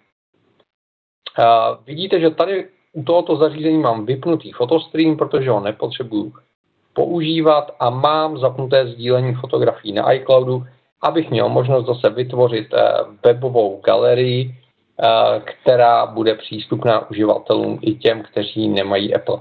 A 1.38 1.78
vidíte, 1.86 2.19
že 2.19 2.30
tady 2.30 2.67
u 2.93 3.04
tohoto 3.04 3.36
zařízení 3.36 3.78
mám 3.78 4.06
vypnutý 4.06 4.52
fotostream, 4.52 5.17
protože 5.17 5.50
ho 5.50 5.60
nepotřebuju 5.60 6.34
používat 6.93 7.76
a 7.80 7.89
mám 7.89 8.38
zapnuté 8.38 8.88
sdílení 8.88 9.36
fotografií 9.36 9.93
na 9.93 10.12
iCloudu, 10.13 10.63
abych 11.02 11.30
měl 11.30 11.50
možnost 11.50 11.86
zase 11.86 12.10
vytvořit 12.10 12.73
eh, 12.73 12.93
webovou 13.26 13.82
galerii, 13.84 14.56
eh, 14.56 14.66
která 15.43 16.05
bude 16.05 16.36
přístupná 16.36 17.10
uživatelům 17.10 17.79
i 17.81 17.93
těm, 17.95 18.23
kteří 18.23 18.67
nemají 18.67 19.15
Apple. 19.15 19.39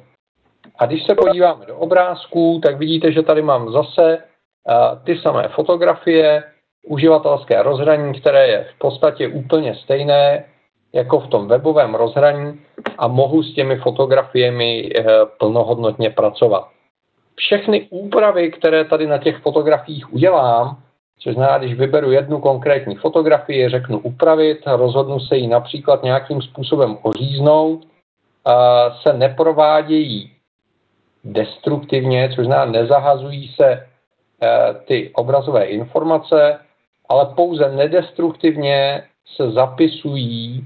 A 0.79 0.87
když 0.87 1.07
se 1.07 1.15
podíváme 1.15 1.67
do 1.67 1.77
obrázků, 1.77 2.61
tak 2.63 2.79
vidíte, 2.79 3.13
že 3.13 3.23
tady 3.23 3.43
mám 3.43 3.73
zase 3.73 4.19
eh, 4.19 4.75
ty 5.05 5.19
samé 5.19 5.49
fotografie, 5.49 6.45
uživatelské 6.87 7.63
rozhraní, 7.63 8.21
které 8.21 8.49
je 8.49 8.67
v 8.75 8.79
podstatě 8.79 9.29
úplně 9.29 9.75
stejné 9.75 10.45
jako 10.93 11.21
v 11.21 11.27
tom 11.27 11.49
webovém 11.49 11.95
rozhraní 11.95 12.61
a 12.99 13.09
mohu 13.09 13.43
s 13.43 13.55
těmi 13.55 13.77
fotografiemi 13.77 14.91
plnohodnotně 15.39 16.11
pracovat 16.11 16.69
všechny 17.37 17.87
úpravy, 17.91 18.51
které 18.51 18.85
tady 18.85 19.07
na 19.07 19.19
těch 19.19 19.37
fotografiích 19.37 20.13
udělám, 20.13 20.83
což 21.19 21.35
znamená, 21.35 21.59
když 21.59 21.75
vyberu 21.75 22.11
jednu 22.11 22.41
konkrétní 22.41 22.95
fotografii, 22.97 23.69
řeknu 23.69 23.99
upravit, 23.99 24.59
rozhodnu 24.67 25.21
se 25.21 25.37
ji 25.37 25.47
například 25.47 26.03
nějakým 26.03 26.43
způsobem 26.43 26.99
oříznout, 27.03 27.87
se 29.03 29.13
neprovádějí 29.13 30.33
destruktivně, 31.25 32.31
což 32.35 32.47
znamená, 32.47 32.73
nezahazují 32.73 33.49
se 33.49 33.71
e, 33.73 33.87
ty 34.85 35.11
obrazové 35.15 35.65
informace, 35.65 36.59
ale 37.09 37.27
pouze 37.37 37.73
nedestruktivně 37.73 39.03
se 39.37 39.51
zapisují 39.51 40.57
e, 40.57 40.65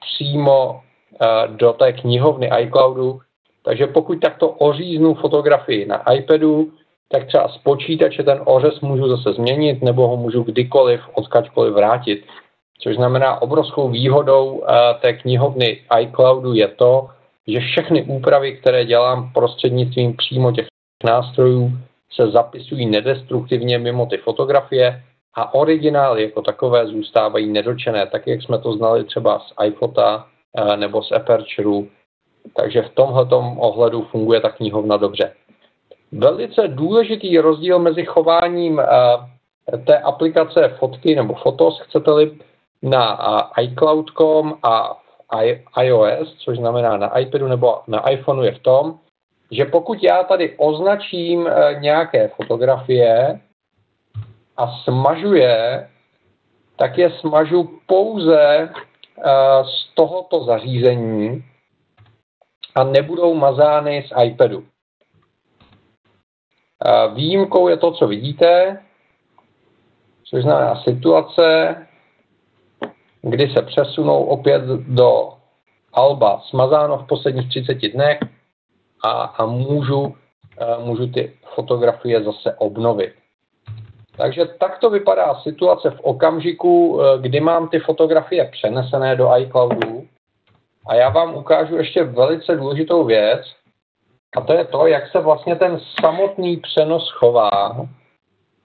přímo 0.00 0.80
e, 0.80 1.48
do 1.48 1.72
té 1.72 1.92
knihovny 1.92 2.50
iCloudu, 2.60 3.20
takže 3.62 3.86
pokud 3.86 4.20
takto 4.20 4.48
oříznu 4.48 5.14
fotografii 5.14 5.86
na 5.86 6.12
iPadu, 6.12 6.72
tak 7.14 7.26
třeba 7.26 7.48
z 7.48 7.58
počítače 7.58 8.22
ten 8.22 8.40
ořez 8.44 8.80
můžu 8.80 9.08
zase 9.08 9.32
změnit 9.32 9.82
nebo 9.82 10.08
ho 10.08 10.16
můžu 10.16 10.42
kdykoliv, 10.42 11.00
odkaďkoliv 11.12 11.74
vrátit. 11.74 12.24
Což 12.80 12.96
znamená 12.96 13.42
obrovskou 13.42 13.88
výhodou 13.88 14.46
uh, 14.52 14.66
té 15.00 15.12
knihovny 15.12 15.80
iCloudu 16.00 16.54
je 16.54 16.68
to, 16.68 17.08
že 17.46 17.60
všechny 17.60 18.02
úpravy, 18.02 18.56
které 18.56 18.84
dělám 18.84 19.32
prostřednictvím 19.32 20.16
přímo 20.16 20.52
těch 20.52 20.66
nástrojů, 21.04 21.70
se 22.12 22.30
zapisují 22.30 22.86
nedestruktivně 22.86 23.78
mimo 23.78 24.06
ty 24.06 24.16
fotografie 24.16 25.02
a 25.34 25.54
originály 25.54 26.22
jako 26.22 26.42
takové 26.42 26.86
zůstávají 26.86 27.46
nedočené, 27.52 28.06
tak 28.06 28.26
jak 28.26 28.42
jsme 28.42 28.58
to 28.58 28.72
znali 28.72 29.04
třeba 29.04 29.38
z 29.38 29.66
iPhota 29.66 30.26
uh, 30.58 30.76
nebo 30.76 31.02
z 31.02 31.12
Aperture 31.12 31.86
takže 32.56 32.82
v 32.82 32.94
tomhle 32.94 33.26
ohledu 33.56 34.02
funguje 34.02 34.40
ta 34.40 34.50
knihovna 34.50 34.96
dobře. 34.96 35.32
Velice 36.18 36.68
důležitý 36.68 37.38
rozdíl 37.38 37.78
mezi 37.78 38.04
chováním 38.04 38.80
eh, 38.80 39.78
té 39.78 39.98
aplikace 39.98 40.68
fotky 40.78 41.14
nebo 41.16 41.34
fotos, 41.34 41.80
chcete-li, 41.80 42.38
na 42.82 43.18
eh, 43.58 43.62
iCloud.com 43.62 44.54
a 44.62 45.00
iOS, 45.82 46.34
což 46.38 46.58
znamená 46.58 46.96
na 46.96 47.18
iPadu 47.18 47.48
nebo 47.48 47.80
na 47.86 48.08
iPhoneu, 48.10 48.42
je 48.42 48.54
v 48.54 48.58
tom, 48.58 48.98
že 49.50 49.64
pokud 49.64 50.02
já 50.02 50.22
tady 50.22 50.54
označím 50.56 51.46
eh, 51.46 51.74
nějaké 51.80 52.28
fotografie 52.28 53.40
a 54.56 54.72
smažu 54.84 55.34
je, 55.34 55.88
tak 56.76 56.98
je 56.98 57.10
smažu 57.10 57.70
pouze 57.86 58.68
z 59.64 59.94
tohoto 59.94 60.44
zařízení, 60.44 61.44
a 62.74 62.84
nebudou 62.84 63.34
mazány 63.34 64.04
z 64.08 64.24
iPadu. 64.24 64.64
Výjimkou 67.14 67.68
je 67.68 67.76
to, 67.76 67.92
co 67.92 68.06
vidíte, 68.06 68.78
což 70.24 70.42
znamená 70.42 70.82
situace, 70.82 71.76
kdy 73.22 73.48
se 73.48 73.62
přesunou 73.62 74.24
opět 74.24 74.62
do 74.88 75.32
Alba 75.92 76.40
smazáno 76.40 76.98
v 76.98 77.06
posledních 77.06 77.48
30 77.48 77.74
dnech 77.74 78.18
a, 79.04 79.10
a 79.10 79.46
můžu, 79.46 80.14
můžu 80.84 81.06
ty 81.06 81.32
fotografie 81.54 82.22
zase 82.22 82.54
obnovit. 82.54 83.12
Takže 84.16 84.44
takto 84.44 84.90
vypadá 84.90 85.34
situace 85.34 85.90
v 85.90 86.00
okamžiku, 86.00 87.00
kdy 87.20 87.40
mám 87.40 87.68
ty 87.68 87.78
fotografie 87.78 88.44
přenesené 88.52 89.16
do 89.16 89.36
iCloudu 89.36 90.06
a 90.86 90.94
já 90.94 91.08
vám 91.08 91.34
ukážu 91.34 91.76
ještě 91.76 92.04
velice 92.04 92.56
důležitou 92.56 93.04
věc, 93.04 93.40
A 94.36 94.40
to 94.40 94.52
je 94.52 94.64
to, 94.64 94.86
jak 94.86 95.10
se 95.10 95.20
vlastně 95.20 95.56
ten 95.56 95.80
samotný 96.00 96.56
přenos 96.56 97.10
chová. 97.10 97.50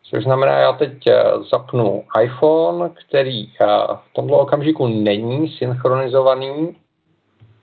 Což 0.03 0.23
znamená, 0.23 0.59
já 0.59 0.73
teď 0.73 1.07
eh, 1.07 1.23
zapnu 1.51 2.03
iPhone, 2.21 2.89
který 2.89 3.47
eh, 3.47 3.65
v 3.87 4.13
tomto 4.13 4.33
okamžiku 4.33 4.87
není 4.87 5.49
synchronizovaný 5.57 6.77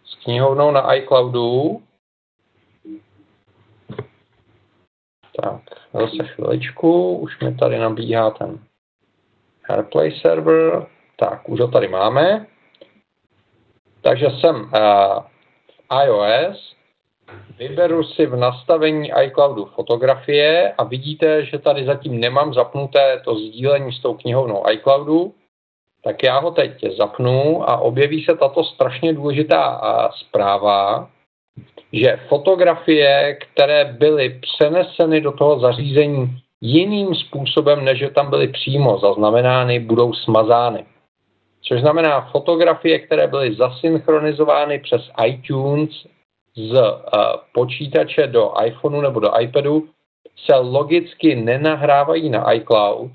s 0.05 0.25
knihovnou 0.25 0.71
na 0.71 0.95
iCloudu. 0.95 1.83
Tak, 5.42 5.61
zase 5.92 6.25
chviličku, 6.25 7.16
už 7.16 7.40
mi 7.40 7.55
tady 7.55 7.79
nabíhá 7.79 8.31
ten 8.31 8.59
AirPlay 9.69 10.21
server. 10.21 10.87
Tak, 11.16 11.49
už 11.49 11.61
ho 11.61 11.69
tady 11.69 11.88
máme. 11.88 12.47
Takže 14.03 14.27
jsem 14.27 14.57
uh, 14.57 14.71
v 15.69 16.05
iOS, 16.05 16.76
vyberu 17.59 18.05
si 18.05 18.27
v 18.27 18.37
nastavení 18.37 19.11
iCloudu 19.23 19.65
fotografie 19.65 20.73
a 20.73 20.85
vidíte, 20.85 21.45
že 21.45 21.59
tady 21.59 21.85
zatím 21.85 22.21
nemám 22.21 22.55
zapnuté 22.55 23.21
to 23.25 23.35
sdílení 23.35 23.93
s 23.93 24.03
tou 24.03 24.15
knihovnou 24.15 24.62
iCloudu, 24.71 25.35
tak 26.05 26.23
já 26.23 26.39
ho 26.39 26.51
teď 26.51 26.73
zapnu 26.97 27.71
a 27.71 27.77
objeví 27.77 28.25
se 28.25 28.37
tato 28.37 28.65
strašně 28.65 29.12
důležitá 29.12 29.81
zpráva, 30.17 31.09
že 31.93 32.19
fotografie, 32.29 33.35
které 33.35 33.85
byly 33.85 34.41
přeneseny 34.41 35.21
do 35.21 35.33
toho 35.33 35.61
zařízení 35.61 36.39
jiným 36.61 37.15
způsobem, 37.15 37.85
než 37.85 37.99
že 37.99 38.11
tam 38.11 38.31
byly 38.31 38.49
přímo 38.49 38.99
zaznamenány, 38.99 39.81
budou 39.81 40.12
smazány. 40.12 40.85
Což 41.62 41.81
znamená 41.81 42.21
fotografie, 42.21 42.99
které 42.99 43.27
byly 43.27 43.55
zasynchronizovány 43.55 44.79
přes 44.79 45.11
iTunes 45.27 45.91
z 46.57 46.73
uh, 46.73 46.90
počítače 47.55 48.27
do 48.27 48.53
iPhoneu 48.64 49.01
nebo 49.01 49.21
do 49.21 49.40
iPadu, 49.40 49.88
se 50.45 50.55
logicky 50.55 51.35
nenahrávají 51.35 52.31
na 52.31 52.53
iCloud. 52.53 53.11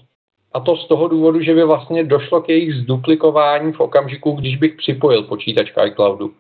A 0.54 0.60
to 0.60 0.77
z 0.77 0.88
toho 0.88 1.08
důvodu, 1.08 1.41
že 1.41 1.54
by 1.54 1.63
vlastně 1.63 2.04
došlo 2.04 2.41
k 2.41 2.49
jejich 2.49 2.75
zduplikování 2.75 3.73
v 3.73 3.80
okamžiku, 3.80 4.32
když 4.32 4.58
bych 4.58 4.75
připojil 4.75 5.23
počítač 5.23 5.71
k 5.71 5.86
iCloudu. 5.86 6.32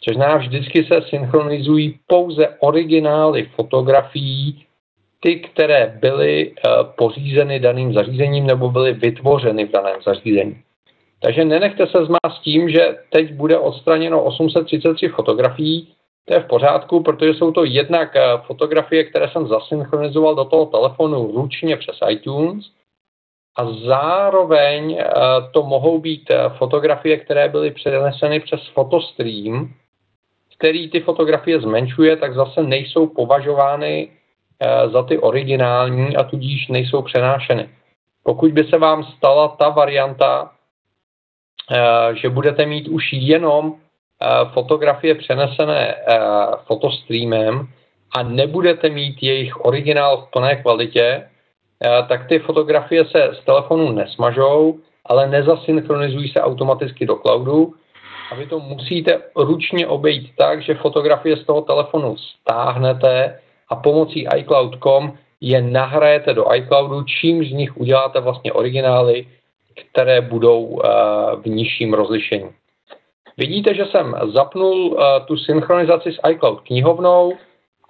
Což 0.00 0.16
znamená, 0.16 0.38
vždycky 0.38 0.84
se 0.84 1.02
synchronizují 1.08 1.98
pouze 2.06 2.48
originály 2.60 3.50
fotografií, 3.54 4.64
ty, 5.20 5.36
které 5.36 5.98
byly 6.00 6.50
uh, 6.50 6.86
pořízeny 6.96 7.60
daným 7.60 7.94
zařízením 7.94 8.46
nebo 8.46 8.70
byly 8.70 8.92
vytvořeny 8.92 9.64
v 9.64 9.70
daném 9.70 10.02
zařízení. 10.02 10.56
Takže 11.22 11.44
nenechte 11.44 11.86
se 11.86 11.98
zmást 12.04 12.42
tím, 12.42 12.70
že 12.70 12.96
teď 13.10 13.32
bude 13.32 13.58
odstraněno 13.58 14.24
833 14.24 15.08
fotografií, 15.08 15.88
to 16.24 16.34
je 16.34 16.40
v 16.40 16.46
pořádku, 16.46 17.02
protože 17.02 17.34
jsou 17.34 17.52
to 17.52 17.64
jednak 17.64 18.14
uh, 18.14 18.40
fotografie, 18.46 19.04
které 19.04 19.28
jsem 19.28 19.48
zasynchronizoval 19.48 20.34
do 20.34 20.44
toho 20.44 20.66
telefonu 20.66 21.32
ručně 21.34 21.76
přes 21.76 21.98
iTunes 22.08 22.64
a 23.56 23.72
zároveň 23.72 24.92
uh, 24.92 25.52
to 25.52 25.62
mohou 25.62 25.98
být 25.98 26.30
fotografie, 26.58 27.16
které 27.16 27.48
byly 27.48 27.70
přeneseny 27.70 28.40
přes 28.40 28.60
Photostream, 28.74 29.74
který 30.58 30.90
ty 30.90 31.00
fotografie 31.00 31.60
zmenšuje, 31.60 32.16
tak 32.16 32.34
zase 32.34 32.62
nejsou 32.62 33.06
považovány 33.06 34.10
Eh, 34.62 34.88
za 34.88 35.02
ty 35.02 35.18
originální 35.18 36.16
a 36.16 36.24
tudíž 36.24 36.68
nejsou 36.68 37.02
přenášeny. 37.02 37.68
Pokud 38.22 38.52
by 38.52 38.64
se 38.64 38.78
vám 38.78 39.04
stala 39.04 39.48
ta 39.48 39.68
varianta, 39.68 40.52
eh, 41.70 42.16
že 42.16 42.28
budete 42.28 42.66
mít 42.66 42.88
už 42.88 43.12
jenom 43.12 43.74
eh, 43.74 43.89
fotografie 44.52 45.14
přenesené 45.14 45.94
fotostreamem 46.66 47.68
a 48.16 48.22
nebudete 48.22 48.88
mít 48.88 49.22
jejich 49.22 49.64
originál 49.64 50.16
v 50.16 50.30
plné 50.30 50.56
kvalitě, 50.56 51.28
tak 52.08 52.28
ty 52.28 52.38
fotografie 52.38 53.04
se 53.04 53.30
z 53.42 53.44
telefonu 53.44 53.92
nesmažou, 53.92 54.78
ale 55.06 55.28
nezasynchronizují 55.28 56.28
se 56.28 56.40
automaticky 56.40 57.06
do 57.06 57.16
cloudu 57.16 57.74
a 58.30 58.34
vy 58.34 58.46
to 58.46 58.60
musíte 58.60 59.20
ručně 59.36 59.86
obejít 59.86 60.30
tak, 60.36 60.62
že 60.62 60.74
fotografie 60.74 61.36
z 61.36 61.44
toho 61.44 61.60
telefonu 61.62 62.16
stáhnete 62.16 63.40
a 63.68 63.76
pomocí 63.76 64.26
iCloud.com 64.36 65.12
je 65.40 65.62
nahrajete 65.62 66.34
do 66.34 66.54
iCloudu, 66.54 67.02
čím 67.02 67.44
z 67.44 67.52
nich 67.52 67.76
uděláte 67.76 68.20
vlastně 68.20 68.52
originály, 68.52 69.26
které 69.74 70.20
budou 70.20 70.80
eh, 70.84 70.88
v 71.36 71.46
nižším 71.46 71.94
rozlišení. 71.94 72.48
Vidíte, 73.40 73.74
že 73.74 73.84
jsem 73.84 74.14
zapnul 74.34 74.98
eh, 74.98 75.20
tu 75.20 75.36
synchronizaci 75.36 76.12
s 76.12 76.30
iCloud 76.30 76.60
knihovnou, 76.60 77.32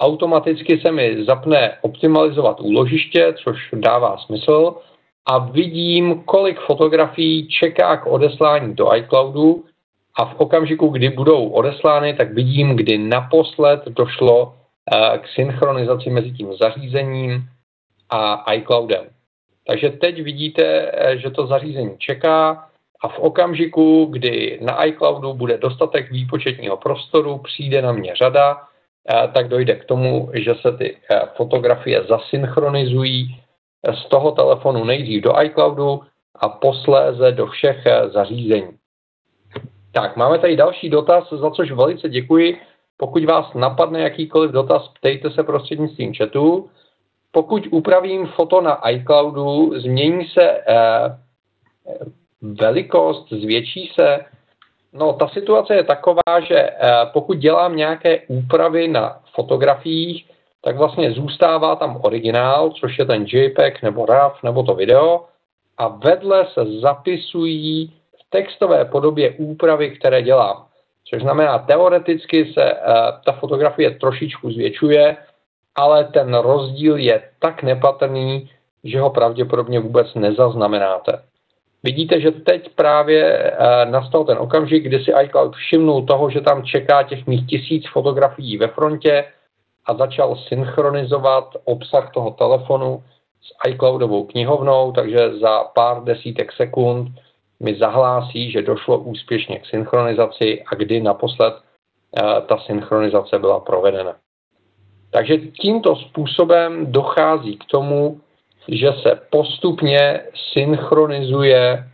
automaticky 0.01 0.81
se 0.81 0.93
mi 0.93 1.25
zapne 1.25 1.79
optimalizovat 1.83 2.61
úložiště, 2.61 3.35
což 3.45 3.57
dává 3.73 4.17
smysl, 4.19 4.75
a 5.27 5.39
vidím, 5.39 6.23
kolik 6.23 6.61
fotografií 6.61 7.49
čeká 7.49 7.97
k 7.97 8.07
odeslání 8.07 8.75
do 8.75 8.95
iCloudu. 8.97 9.65
A 10.15 10.25
v 10.25 10.35
okamžiku, 10.41 10.89
kdy 10.89 11.11
budou 11.11 11.49
odeslány, 11.49 12.15
tak 12.15 12.35
vidím, 12.35 12.77
kdy 12.77 12.99
naposled 12.99 13.83
došlo 13.87 14.55
k 15.19 15.29
synchronizaci 15.35 16.11
mezi 16.11 16.31
tím 16.31 16.55
zařízením 16.55 17.43
a 18.11 18.53
iCloudem. 18.53 19.05
Takže 19.67 19.91
teď 19.91 20.23
vidíte, 20.23 20.93
že 21.15 21.31
to 21.31 21.47
zařízení 21.47 21.95
čeká 21.99 22.70
a 23.03 23.09
v 23.09 23.19
okamžiku, 23.19 24.05
kdy 24.11 24.59
na 24.63 24.85
iCloudu 24.85 25.35
bude 25.35 25.59
dostatek 25.59 26.11
výpočetního 26.11 26.77
prostoru, 26.77 27.39
přijde 27.39 27.83
na 27.83 27.93
mě 27.93 28.15
řada, 28.15 28.61
tak 29.35 29.49
dojde 29.49 29.75
k 29.75 29.85
tomu, 29.85 30.31
že 30.33 30.55
se 30.55 30.73
ty 30.73 30.97
fotografie 31.37 32.03
zasynchronizují 32.03 33.41
z 33.93 34.09
toho 34.09 34.33
telefonu 34.33 34.85
nejdřív 34.85 35.23
do 35.23 35.43
iCloudu 35.43 36.01
a 36.35 36.49
posléze 36.49 37.33
do 37.33 37.47
všech 37.47 37.85
zařízení. 38.13 38.69
Tak, 39.93 40.17
máme 40.17 40.39
tady 40.39 40.57
další 40.57 40.91
dotaz, 40.91 41.33
za 41.33 41.51
což 41.51 41.71
velice 41.71 42.09
děkuji. 42.09 42.61
Pokud 42.97 43.25
vás 43.25 43.55
napadne 43.55 44.01
jakýkoliv 44.01 44.51
dotaz, 44.51 44.89
ptejte 44.89 45.31
se 45.31 45.43
prostřednictvím 45.43 46.15
chatu. 46.15 46.71
Pokud 47.33 47.67
upravím 47.71 48.27
foto 48.27 48.61
na 48.61 48.91
iCloudu, 48.91 49.81
změní 49.81 50.27
se 50.27 50.51
eh, 50.51 51.17
velikost, 52.43 53.29
zvětší 53.29 53.93
se. 54.01 54.19
No, 54.93 55.13
ta 55.13 55.29
situace 55.29 55.75
je 55.75 55.85
taková, 55.85 56.41
že 56.49 56.59
eh, 56.59 56.77
pokud 57.13 57.39
dělám 57.39 57.77
nějaké 57.77 58.21
úpravy 58.29 58.89
na 58.89 59.21
fotografiích, 59.35 60.31
tak 60.63 60.77
vlastně 60.77 61.13
zůstává 61.13 61.77
tam 61.77 62.01
originál, 62.03 62.71
což 62.71 62.99
je 62.99 63.05
ten 63.05 63.25
JPEG 63.29 63.83
nebo 63.83 64.07
RAW 64.07 64.33
nebo 64.45 64.63
to 64.63 64.75
video 64.75 65.25
a 65.79 65.89
vedle 65.89 66.47
se 66.53 66.65
zapisují 66.81 67.93
v 68.21 68.31
textové 68.31 68.85
podobě 68.85 69.31
úpravy, 69.31 69.91
které 69.91 70.23
dělám. 70.23 70.67
Což 71.05 71.23
znamená, 71.23 71.59
teoreticky 71.59 72.53
se 72.53 72.73
uh, 72.73 72.81
ta 73.25 73.33
fotografie 73.33 73.91
trošičku 73.91 74.51
zvětšuje, 74.51 75.17
ale 75.75 76.05
ten 76.05 76.35
rozdíl 76.35 76.97
je 76.97 77.23
tak 77.39 77.63
nepatrný, 77.63 78.51
že 78.85 79.01
ho 79.01 79.11
pravděpodobně 79.11 79.81
vůbec 79.81 80.15
nezaznamenáte. 80.15 81.23
Vidíte, 81.83 82.21
že 82.21 82.31
teď 82.31 82.75
právě 82.75 83.53
uh, 83.53 83.91
nastal 83.91 84.25
ten 84.25 84.39
okamžik, 84.39 84.85
kdy 84.85 85.05
si 85.05 85.13
iCloud 85.25 85.57
všimnul 85.57 86.03
toho, 86.03 86.31
že 86.31 86.41
tam 86.41 86.63
čeká 86.63 87.03
těch 87.03 87.27
mých 87.27 87.47
tisíc 87.47 87.89
fotografií 87.93 88.57
ve 88.57 88.69
frontě 88.69 89.25
a 89.87 89.95
začal 89.95 90.37
synchronizovat 90.37 91.57
obsah 91.65 92.13
toho 92.13 92.31
telefonu 92.31 93.03
s 93.43 93.69
iCloudovou 93.69 94.25
knihovnou, 94.25 94.93
takže 94.93 95.39
za 95.39 95.65
pár 95.65 96.05
desítek 96.05 96.53
sekund 96.53 97.09
mi 97.61 97.79
zahlásí, 97.79 98.51
že 98.51 98.63
došlo 98.63 98.99
úspěšně 98.99 99.59
k 99.59 99.67
synchronizaci 99.67 100.63
a 100.67 100.75
kdy 100.75 101.01
naposled 101.01 101.55
eh, 101.55 102.23
ta 102.49 102.59
synchronizace 102.59 103.39
byla 103.39 103.61
provedena. 103.61 104.17
Takže 105.11 105.39
tímto 105.39 105.97
způsobem 105.97 106.93
dochází 106.93 107.57
k 107.57 107.65
tomu, 107.65 108.21
že 108.69 108.93
se 109.03 109.21
postupně 109.31 110.21
synchronizuje 110.53 111.85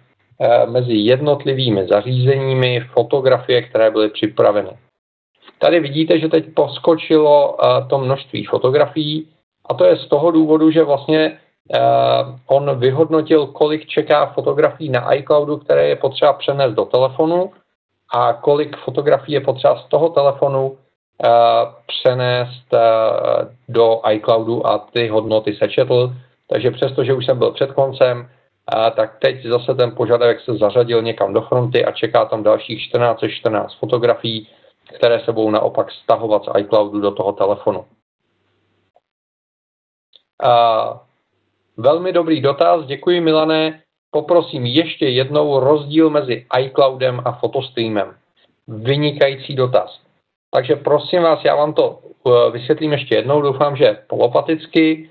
eh, 0.41 0.67
mezi 0.67 0.95
jednotlivými 0.95 1.87
zařízeními 1.87 2.81
fotografie, 2.81 3.63
které 3.63 3.91
byly 3.91 4.09
připraveny. 4.09 4.71
Tady 5.59 5.81
vidíte, 5.81 6.19
že 6.19 6.29
teď 6.29 6.55
poskočilo 6.55 7.57
eh, 7.57 7.87
to 7.89 7.99
množství 7.99 8.45
fotografií 8.45 9.29
a 9.67 9.75
to 9.75 9.85
je 9.85 9.97
z 9.97 10.09
toho 10.09 10.31
důvodu, 10.31 10.71
že 10.71 10.83
vlastně 10.83 11.39
Uh, 11.75 12.39
on 12.47 12.79
vyhodnotil, 12.79 13.47
kolik 13.47 13.87
čeká 13.87 14.27
fotografií 14.27 14.89
na 14.89 15.15
iCloudu, 15.15 15.57
které 15.57 15.89
je 15.89 15.97
potřeba 15.97 16.33
přenést 16.33 16.75
do 16.75 16.85
telefonu 16.85 17.53
a 18.15 18.33
kolik 18.33 18.77
fotografií 18.77 19.35
je 19.35 19.41
potřeba 19.41 19.77
z 19.77 19.85
toho 19.89 20.09
telefonu 20.09 20.79
přenést 21.87 22.75
do 23.69 24.01
iCloudu 24.11 24.67
a 24.67 24.79
ty 24.79 25.09
hodnoty 25.09 25.55
sečetl. 25.55 26.13
Takže 26.49 26.71
přesto, 26.71 27.05
že 27.05 27.15
už 27.15 27.27
jsem 27.27 27.39
byl 27.39 27.53
před 27.53 27.73
koncem, 27.73 28.31
tak 28.97 29.19
teď 29.19 29.47
zase 29.47 29.75
ten 29.75 29.95
požadavek 29.97 30.41
se 30.41 30.57
zařadil 30.57 31.03
někam 31.03 31.33
do 31.33 31.43
fronty 31.43 31.85
a 31.85 31.93
čeká 31.93 32.25
tam 32.25 32.43
dalších 32.43 32.83
14 32.83 33.21
14 33.29 33.75
fotografií, 33.79 34.49
které 34.97 35.21
se 35.21 35.33
budou 35.33 35.51
naopak 35.51 35.93
stahovat 35.93 36.45
z 36.45 36.49
iCloudu 36.59 37.01
do 37.01 37.11
toho 37.11 37.33
telefonu. 37.33 37.85
Uh, 40.45 40.99
velmi 41.77 42.13
dobrý 42.13 42.41
dotaz, 42.41 42.87
děkuji 42.87 43.21
Milané. 43.21 43.83
Poprosím 44.11 44.67
ještě 44.67 45.09
jednou 45.09 45.61
rozdíl 45.61 46.11
mezi 46.11 46.47
iCloudem 46.61 47.23
a 47.25 47.33
fotostreamem. 47.33 48.15
Vynikající 48.69 49.55
dotaz. 49.55 50.01
Takže 50.51 50.77
prosím 50.77 51.23
vás, 51.23 51.45
já 51.45 51.57
vám 51.57 51.75
to 51.75 51.91
uh, 52.23 52.53
vysvětlím 52.53 52.93
ještě 52.93 53.15
jednou, 53.15 53.41
doufám, 53.41 53.77
že 53.77 53.99
polopaticky. 54.07 55.11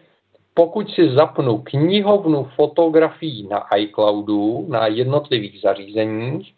Pokud 0.57 0.91
si 0.91 1.09
zapnu 1.09 1.57
knihovnu 1.57 2.47
fotografií 2.55 3.47
na 3.47 3.67
iCloudu 3.77 4.65
na 4.69 4.87
jednotlivých 4.87 5.61
zařízeních, 5.61 6.53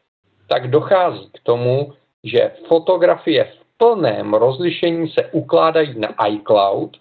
tak 0.48 0.70
dochází 0.70 1.30
k 1.34 1.40
tomu, 1.44 1.94
že 2.24 2.52
fotografie 2.68 3.44
v 3.44 3.58
plném 3.78 4.34
rozlišení 4.34 5.10
se 5.10 5.26
ukládají 5.32 6.00
na 6.00 6.28
iCloud, 6.28 6.98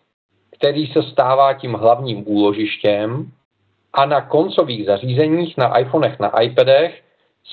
který 0.59 0.87
se 0.87 1.03
stává 1.03 1.55
tím 1.55 1.73
hlavním 1.73 2.25
úložištěm 2.29 3.31
a 3.93 4.07
na 4.07 4.21
koncových 4.21 4.87
zařízeních, 4.87 5.57
na 5.57 5.79
iPhonech, 5.79 6.21
na 6.21 6.41
iPadech 6.41 7.03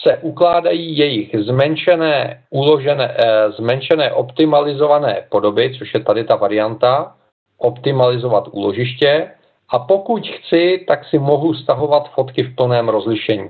se 0.03 0.17
ukládají 0.17 0.97
jejich 0.97 1.36
zmenšené, 1.39 2.43
uložené, 2.49 3.15
eh, 3.17 3.51
zmenšené 3.51 4.12
optimalizované 4.12 5.25
podoby, 5.29 5.75
což 5.77 5.93
je 5.93 5.99
tady 5.99 6.23
ta 6.23 6.36
varianta, 6.36 7.15
optimalizovat 7.63 8.47
úložiště 8.52 9.32
a 9.69 9.80
pokud 9.80 10.28
chci, 10.28 10.86
tak 10.88 11.06
si 11.06 11.19
mohu 11.19 11.54
stahovat 11.54 12.12
fotky 12.12 12.43
v 12.43 12.56
plném 12.56 12.89
rozlišení. 12.89 13.49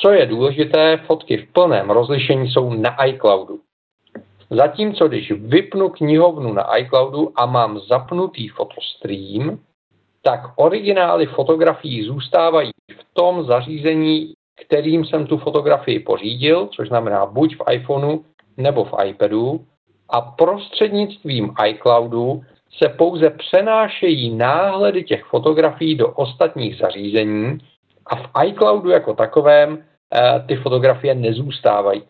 Co 0.00 0.10
je 0.10 0.26
důležité, 0.26 0.96
fotky 1.06 1.36
v 1.36 1.52
plném 1.52 1.90
rozlišení 1.90 2.50
jsou 2.50 2.72
na 2.72 3.04
iCloudu. 3.04 3.60
Zatímco 4.50 5.08
když 5.08 5.30
vypnu 5.32 5.88
knihovnu 5.88 6.52
na 6.52 6.76
iCloudu 6.76 7.32
a 7.36 7.46
mám 7.46 7.78
zapnutý 7.78 8.48
fotostream, 8.48 9.58
tak 10.22 10.40
originály 10.56 11.26
fotografií 11.26 12.04
zůstávají 12.04 12.70
v 13.00 13.14
tom 13.14 13.44
zařízení, 13.44 14.32
kterým 14.66 15.04
jsem 15.04 15.26
tu 15.26 15.38
fotografii 15.38 16.00
pořídil, 16.00 16.68
což 16.76 16.88
znamená 16.88 17.26
buď 17.26 17.56
v 17.56 17.72
iPhoneu 17.72 18.24
nebo 18.56 18.84
v 18.84 18.92
iPadu, 19.04 19.64
a 20.08 20.20
prostřednictvím 20.20 21.54
iCloudu 21.66 22.42
se 22.78 22.88
pouze 22.88 23.30
přenášejí 23.30 24.36
náhledy 24.36 25.04
těch 25.04 25.24
fotografií 25.24 25.94
do 25.94 26.08
ostatních 26.08 26.76
zařízení 26.76 27.58
a 28.06 28.16
v 28.16 28.28
iCloudu 28.46 28.90
jako 28.90 29.14
takovém 29.14 29.84
eh, 30.14 30.44
ty 30.48 30.56
fotografie 30.56 31.14
nezůstávají. 31.14 32.02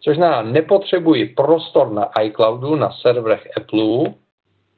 Což 0.00 0.16
znamená, 0.16 0.42
nepotřebuji 0.42 1.26
prostor 1.26 1.92
na 1.92 2.10
iCloudu, 2.22 2.76
na 2.76 2.90
serverech 2.90 3.48
Apple, 3.56 4.14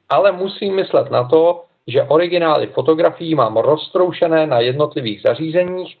ale 0.09 0.31
musím 0.31 0.75
myslet 0.75 1.11
na 1.11 1.23
to, 1.23 1.63
že 1.87 2.03
originály 2.03 2.67
fotografií 2.67 3.35
mám 3.35 3.57
roztroušené 3.57 4.47
na 4.47 4.59
jednotlivých 4.59 5.21
zařízeních 5.21 5.97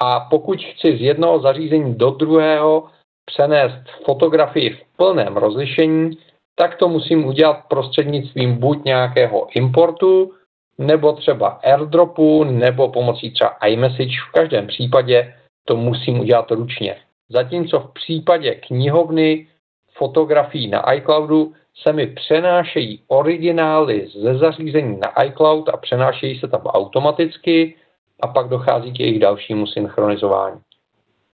a 0.00 0.20
pokud 0.20 0.58
chci 0.62 0.96
z 0.96 1.00
jednoho 1.00 1.40
zařízení 1.40 1.94
do 1.94 2.10
druhého 2.10 2.88
přenést 3.24 3.82
fotografii 4.04 4.70
v 4.70 4.96
plném 4.96 5.36
rozlišení, 5.36 6.18
tak 6.54 6.76
to 6.76 6.88
musím 6.88 7.26
udělat 7.26 7.60
prostřednictvím 7.68 8.56
buď 8.56 8.84
nějakého 8.84 9.46
importu, 9.54 10.32
nebo 10.78 11.12
třeba 11.12 11.48
airdropu, 11.48 12.44
nebo 12.44 12.88
pomocí 12.88 13.30
třeba 13.30 13.50
iMessage. 13.50 14.16
V 14.28 14.32
každém 14.32 14.66
případě 14.66 15.34
to 15.64 15.76
musím 15.76 16.20
udělat 16.20 16.50
ručně. 16.50 16.96
Zatímco 17.28 17.80
v 17.80 17.92
případě 17.92 18.54
knihovny 18.54 19.46
fotografií 19.92 20.68
na 20.68 20.92
iCloudu 20.92 21.52
se 21.82 21.92
mi 21.92 22.06
přenášejí 22.06 23.02
originály 23.08 24.08
ze 24.22 24.38
zařízení 24.38 24.98
na 24.98 25.22
iCloud 25.22 25.68
a 25.68 25.76
přenášejí 25.76 26.38
se 26.38 26.48
tam 26.48 26.60
automaticky 26.60 27.76
a 28.20 28.26
pak 28.26 28.48
dochází 28.48 28.92
k 28.92 29.00
jejich 29.00 29.18
dalšímu 29.18 29.66
synchronizování. 29.66 30.60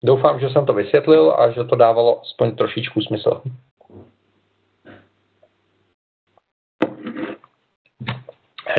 Doufám, 0.04 0.40
že 0.40 0.50
jsem 0.50 0.66
to 0.66 0.72
vysvětlil 0.72 1.34
a 1.38 1.50
že 1.50 1.64
to 1.64 1.76
dávalo 1.76 2.20
aspoň 2.20 2.56
trošičku 2.56 3.00
smysl. 3.00 3.42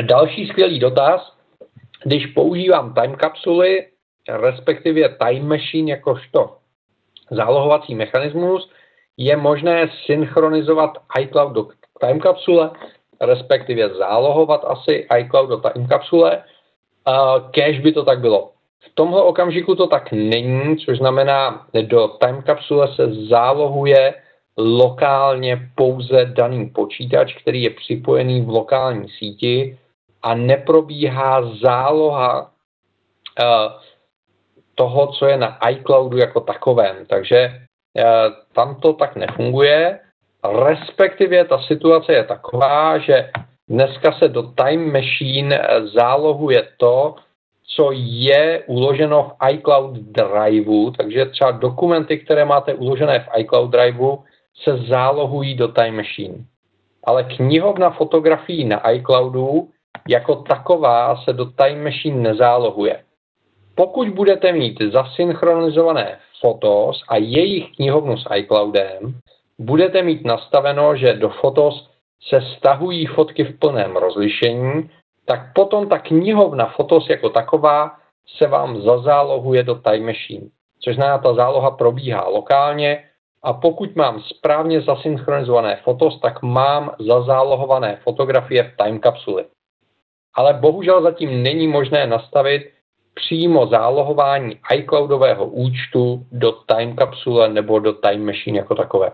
Další 0.00 0.46
skvělý 0.46 0.78
dotaz. 0.78 1.32
Když 2.04 2.26
používám 2.26 2.94
time 2.94 3.14
kapsuly, 3.14 3.86
respektive 4.28 5.08
time 5.08 5.48
machine 5.48 5.90
jakožto 5.90 6.56
zálohovací 7.30 7.94
mechanismus, 7.94 8.70
je 9.16 9.36
možné 9.36 9.90
synchronizovat 10.06 10.90
iCloud 11.20 11.52
do 11.52 11.68
time 12.00 12.20
kapsule, 12.20 12.70
respektive 13.20 13.88
zálohovat 13.88 14.64
asi 14.64 15.08
iCloud 15.18 15.48
do 15.48 15.56
time 15.56 15.86
kapsule, 15.86 16.42
kež 17.50 17.80
by 17.80 17.92
to 17.92 18.04
tak 18.04 18.20
bylo. 18.20 18.50
V 18.80 18.94
tomhle 18.94 19.22
okamžiku 19.22 19.74
to 19.74 19.86
tak 19.86 20.12
není, 20.12 20.76
což 20.76 20.98
znamená, 20.98 21.66
do 21.82 22.08
time 22.08 22.42
kapsule 22.42 22.94
se 22.94 23.14
zálohuje 23.14 24.14
lokálně 24.56 25.68
pouze 25.74 26.24
daný 26.24 26.70
počítač, 26.70 27.34
který 27.42 27.62
je 27.62 27.70
připojený 27.70 28.40
v 28.40 28.48
lokální 28.48 29.08
síti 29.08 29.78
a 30.22 30.34
neprobíhá 30.34 31.42
záloha 31.62 32.42
uh, 32.42 33.72
toho, 34.74 35.06
co 35.06 35.26
je 35.26 35.36
na 35.36 35.58
iCloudu 35.68 36.16
jako 36.16 36.40
takovém. 36.40 37.06
Takže 37.06 37.48
uh, 37.48 38.02
tam 38.52 38.74
to 38.74 38.92
tak 38.92 39.16
nefunguje, 39.16 39.98
respektive 40.64 41.44
ta 41.44 41.58
situace 41.58 42.12
je 42.12 42.24
taková, 42.24 42.98
že 42.98 43.30
dneska 43.68 44.12
se 44.12 44.28
do 44.28 44.42
Time 44.42 44.92
Machine 44.92 45.58
eh, 45.58 45.86
zálohuje 45.86 46.68
to, 46.76 47.14
co 47.76 47.90
je 47.94 48.64
uloženo 48.66 49.22
v 49.22 49.50
iCloud 49.50 49.90
Driveu, 49.96 50.90
takže 50.90 51.26
třeba 51.26 51.50
dokumenty, 51.50 52.18
které 52.18 52.44
máte 52.44 52.74
uložené 52.74 53.20
v 53.20 53.40
iCloud 53.40 53.70
Driveu, 53.70 54.18
se 54.54 54.76
zálohují 54.76 55.54
do 55.54 55.68
Time 55.68 55.96
Machine. 55.96 56.44
Ale 57.04 57.24
knihovna 57.24 57.90
fotografií 57.90 58.64
na 58.64 58.90
iCloudu 58.90 59.68
jako 60.08 60.36
taková 60.36 61.16
se 61.16 61.32
do 61.32 61.44
Time 61.44 61.84
Machine 61.84 62.16
nezálohuje. 62.16 63.04
Pokud 63.74 64.08
budete 64.08 64.52
mít 64.52 64.82
zasynchronizované 64.92 66.18
Fotos 66.40 67.04
a 67.08 67.16
jejich 67.16 67.76
knihovnu 67.76 68.16
s 68.16 68.24
iCloudem, 68.36 69.14
budete 69.58 70.02
mít 70.02 70.24
nastaveno, 70.24 70.96
že 70.96 71.14
do 71.14 71.28
Fotos 71.28 71.90
se 72.28 72.40
stahují 72.56 73.06
fotky 73.06 73.44
v 73.44 73.58
plném 73.58 73.96
rozlišení, 73.96 74.90
tak 75.24 75.52
potom 75.54 75.88
ta 75.88 75.98
knihovna 75.98 76.66
Fotos 76.66 77.08
jako 77.08 77.28
taková 77.30 77.96
se 78.38 78.46
vám 78.46 78.80
zazálohuje 78.80 79.62
do 79.62 79.74
Time 79.74 80.06
Machine. 80.06 80.46
Což 80.80 80.94
znamená, 80.94 81.18
ta 81.18 81.34
záloha 81.34 81.70
probíhá 81.70 82.28
lokálně 82.28 83.04
a 83.42 83.52
pokud 83.52 83.96
mám 83.96 84.20
správně 84.20 84.80
zasynchronizované 84.80 85.76
fotos, 85.76 86.20
tak 86.20 86.42
mám 86.42 86.94
zazálohované 86.98 87.96
fotografie 88.04 88.62
v 88.62 88.76
time 88.76 88.98
kapsuli 88.98 89.44
ale 90.34 90.54
bohužel 90.54 91.02
zatím 91.02 91.42
není 91.42 91.68
možné 91.68 92.06
nastavit 92.06 92.70
přímo 93.14 93.66
zálohování 93.66 94.60
iCloudového 94.74 95.46
účtu 95.46 96.26
do 96.32 96.52
time 96.52 96.96
kapsule 96.96 97.48
nebo 97.48 97.78
do 97.78 97.92
time 97.92 98.26
machine 98.26 98.58
jako 98.58 98.74
takové. 98.74 99.12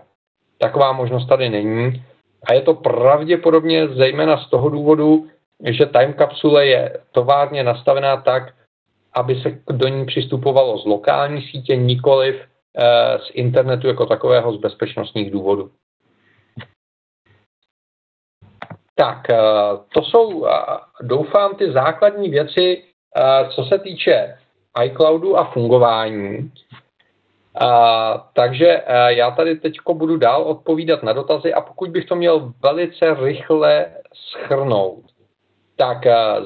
Taková 0.57 0.91
možnost 0.91 1.25
tady 1.25 1.49
není 1.49 2.03
a 2.49 2.53
je 2.53 2.61
to 2.61 2.73
pravděpodobně 2.73 3.87
zejména 3.87 4.37
z 4.37 4.49
toho 4.49 4.69
důvodu, 4.69 5.27
že 5.65 5.85
time 5.85 6.13
kapsule 6.13 6.65
je 6.65 6.99
továrně 7.11 7.63
nastavená 7.63 8.17
tak, 8.17 8.53
aby 9.13 9.41
se 9.41 9.59
do 9.71 9.87
ní 9.87 10.05
přistupovalo 10.05 10.77
z 10.77 10.85
lokální 10.85 11.41
sítě, 11.41 11.75
nikoliv 11.75 12.35
z 13.19 13.29
internetu 13.33 13.87
jako 13.87 14.05
takového 14.05 14.53
z 14.53 14.57
bezpečnostních 14.57 15.31
důvodů. 15.31 15.71
Tak, 18.99 19.29
eh, 19.29 19.37
to 19.93 20.01
jsou, 20.01 20.45
eh, 20.45 20.51
doufám, 21.01 21.55
ty 21.55 21.71
základní 21.71 22.29
věci, 22.29 22.83
eh, 23.15 23.49
co 23.49 23.63
se 23.63 23.79
týče 23.79 24.37
iCloudu 24.83 25.37
a 25.37 25.51
fungování. 25.51 26.51
Takže 28.33 28.83
já 29.07 29.31
tady 29.31 29.55
teď 29.55 29.77
budu 29.93 30.17
dál 30.17 30.43
odpovídat 30.43 31.03
na 31.03 31.13
dotazy 31.13 31.53
a 31.53 31.61
pokud 31.61 31.89
bych 31.89 32.05
to 32.05 32.15
měl 32.15 32.53
velice 32.63 33.13
rychle 33.13 33.85
schrnout, 34.13 35.03
tak 35.75 35.97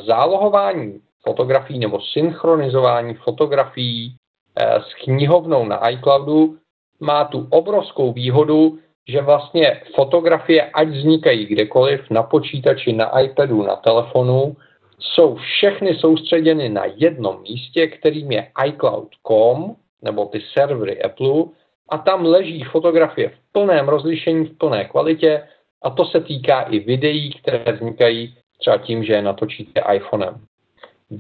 zálohování 0.06 1.02
fotografií 1.24 1.80
nebo 1.80 2.02
synchronizování 2.02 3.14
fotografií 3.14 4.16
s 4.58 5.04
knihovnou 5.04 5.66
na 5.66 5.90
iCloudu 5.90 6.58
má 7.00 7.26
tu 7.26 7.48
obrovskou 7.50 8.14
výhodu, 8.14 8.80
že 9.08 9.22
vlastně 9.22 9.82
fotografie, 9.96 10.72
ať 10.72 10.88
vznikají 10.88 11.46
kdekoliv, 11.46 12.10
na 12.10 12.24
počítači, 12.24 12.94
na 12.94 13.20
iPadu, 13.20 13.64
na 13.64 13.76
telefonu, 13.76 14.56
jsou 15.00 15.36
všechny 15.36 15.96
soustředěny 15.96 16.70
na 16.70 16.84
jednom 16.96 17.42
místě, 17.42 17.88
kterým 17.88 18.32
je 18.32 18.48
iCloud.com, 18.66 19.76
nebo 20.02 20.26
ty 20.26 20.42
servery 20.54 21.04
Apple, 21.04 21.44
a 21.90 21.98
tam 21.98 22.26
leží 22.26 22.64
fotografie 22.64 23.30
v 23.30 23.52
plném 23.52 23.88
rozlišení, 23.90 24.46
v 24.46 24.58
plné 24.58 24.86
kvalitě, 24.86 25.44
a 25.82 25.90
to 25.90 26.06
se 26.06 26.22
týká 26.22 26.62
i 26.62 26.80
videí, 26.80 27.34
které 27.34 27.72
vznikají 27.72 28.38
třeba 28.60 28.78
tím, 28.78 29.04
že 29.04 29.14
je 29.14 29.22
natočíte 29.22 29.82
iPhonem. 29.94 30.46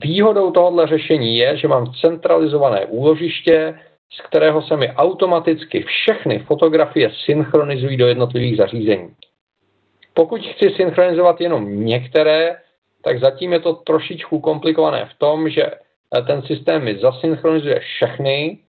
Výhodou 0.02 0.52
tohoto 0.52 0.88
řešení 0.88 1.38
je, 1.38 1.58
že 1.58 1.68
mám 1.68 1.94
centralizované 2.02 2.86
úložiště, 2.86 3.80
z 4.14 4.22
kterého 4.22 4.62
se 4.62 4.78
mi 4.78 4.92
automaticky 4.92 5.84
všechny 5.84 6.40
fotografie 6.40 7.12
synchronizují 7.26 7.98
do 7.98 8.08
jednotlivých 8.08 8.58
zařízení. 8.58 9.10
Pokud 10.14 10.42
chci 10.42 10.70
synchronizovat 10.70 11.42
jenom 11.42 11.86
některé, 11.86 12.56
tak 13.04 13.20
zatím 13.20 13.54
je 13.54 13.60
to 13.60 13.74
trošičku 13.74 14.40
komplikované 14.40 15.10
v 15.16 15.20
tom, 15.20 15.50
že 15.50 15.72
ten 16.28 16.42
systém 16.42 16.84
mi 16.84 16.98
zasynchronizuje 16.98 17.80
všechny 17.80 18.60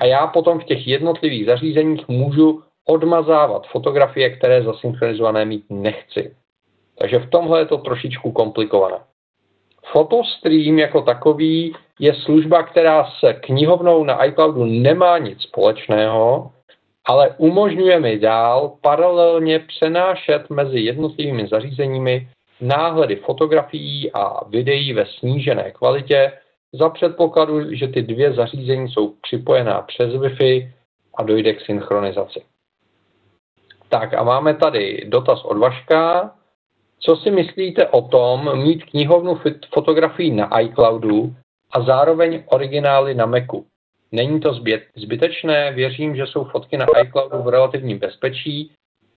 a 0.00 0.04
já 0.04 0.26
potom 0.26 0.60
v 0.60 0.64
těch 0.64 0.86
jednotlivých 0.86 1.46
zařízeních 1.46 2.08
můžu 2.08 2.62
odmazávat 2.84 3.66
fotografie, 3.66 4.30
které 4.30 4.62
zasynchronizované 4.62 5.44
mít 5.44 5.64
nechci. 5.70 6.36
Takže 6.98 7.18
v 7.18 7.30
tomhle 7.30 7.60
je 7.60 7.66
to 7.66 7.78
trošičku 7.78 8.32
komplikované. 8.32 8.96
Fotostream 9.92 10.78
jako 10.78 11.02
takový 11.02 11.74
je 11.98 12.14
služba, 12.14 12.62
která 12.62 13.04
se 13.04 13.32
knihovnou 13.34 14.04
na 14.04 14.24
iCloudu 14.24 14.64
nemá 14.64 15.18
nic 15.18 15.42
společného, 15.42 16.52
ale 17.04 17.34
umožňuje 17.38 18.00
mi 18.00 18.18
dál 18.18 18.76
paralelně 18.80 19.58
přenášet 19.58 20.50
mezi 20.50 20.80
jednotlivými 20.80 21.46
zařízeními 21.46 22.28
náhledy 22.60 23.16
fotografií 23.16 24.12
a 24.12 24.48
videí 24.48 24.92
ve 24.92 25.06
snížené 25.06 25.70
kvalitě 25.70 26.32
za 26.72 26.88
předpokladu, 26.88 27.74
že 27.74 27.88
ty 27.88 28.02
dvě 28.02 28.32
zařízení 28.32 28.88
jsou 28.88 29.14
připojená 29.22 29.82
přes 29.82 30.14
Wi-Fi 30.14 30.72
a 31.14 31.22
dojde 31.22 31.52
k 31.52 31.60
synchronizaci. 31.60 32.42
Tak 33.88 34.14
a 34.14 34.22
máme 34.22 34.54
tady 34.54 35.04
dotaz 35.06 35.44
od 35.44 35.58
Vaška. 35.58 36.34
Co 37.00 37.16
si 37.16 37.30
myslíte 37.30 37.86
o 37.86 38.02
tom 38.02 38.62
mít 38.62 38.84
knihovnu 38.84 39.40
fotografií 39.74 40.30
na 40.30 40.60
iCloudu 40.60 41.34
a 41.70 41.82
zároveň 41.82 42.42
originály 42.46 43.14
na 43.14 43.26
Macu? 43.26 43.66
Není 44.12 44.40
to 44.40 44.54
zbytečné, 44.96 45.72
věřím, 45.72 46.16
že 46.16 46.26
jsou 46.26 46.44
fotky 46.44 46.76
na 46.76 46.86
iCloudu 47.02 47.42
v 47.42 47.48
relativním 47.48 47.98
bezpečí, 47.98 48.72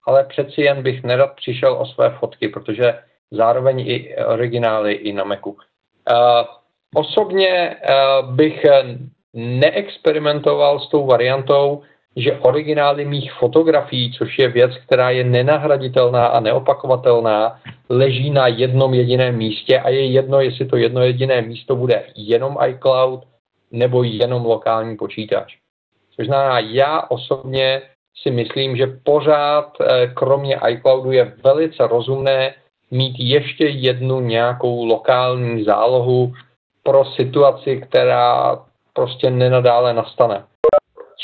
ale 0.06 0.24
přeci 0.24 0.62
jen 0.62 0.84
bych 0.84 1.04
nerad 1.04 1.36
přišel 1.36 1.74
o 1.74 1.86
své 1.86 2.10
fotky, 2.10 2.48
protože 2.48 3.00
zároveň 3.32 3.80
i 3.80 4.16
originály 4.26 4.94
i 4.94 5.14
na 5.14 5.24
Macu. 5.24 5.50
Uh, 5.50 5.58
osobně 6.96 7.76
uh, 7.90 8.36
bych 8.36 8.66
neexperimentoval 9.34 10.80
s 10.80 10.90
tou 10.90 11.06
variantou, 11.06 11.82
že 12.22 12.40
originály 12.40 13.06
mých 13.06 13.34
fotografií, 13.34 14.12
což 14.12 14.40
je 14.40 14.48
věc, 14.48 14.72
která 14.86 15.10
je 15.10 15.24
nenahraditelná 15.24 16.28
a 16.28 16.40
neopakovatelná, 16.40 17.60
leží 17.90 18.30
na 18.30 18.48
jednom 18.48 18.94
jediném 18.94 19.38
místě 19.38 19.80
a 19.80 19.90
je 19.90 20.06
jedno, 20.06 20.42
jestli 20.42 20.66
to 20.66 20.78
jedno 20.78 21.02
jediné 21.02 21.42
místo 21.42 21.76
bude 21.76 22.04
jenom 22.16 22.58
iCloud 22.68 23.24
nebo 23.72 24.04
jenom 24.04 24.46
lokální 24.46 24.98
počítač. 24.98 25.56
Což 26.16 26.26
znamená, 26.26 26.60
já 26.60 27.02
osobně 27.10 27.82
si 28.22 28.32
myslím, 28.32 28.78
že 28.78 28.88
pořád 29.04 29.74
eh, 29.82 30.08
kromě 30.08 30.60
iCloudu 30.70 31.12
je 31.12 31.34
velice 31.44 31.88
rozumné 31.88 32.54
mít 32.92 33.16
ještě 33.20 33.66
jednu 33.66 34.20
nějakou 34.20 34.86
lokální 34.86 35.64
zálohu 35.64 36.34
pro 36.84 37.06
situaci, 37.06 37.82
která 37.90 38.60
prostě 38.94 39.30
nenadále 39.30 39.94
nastane. 39.94 40.44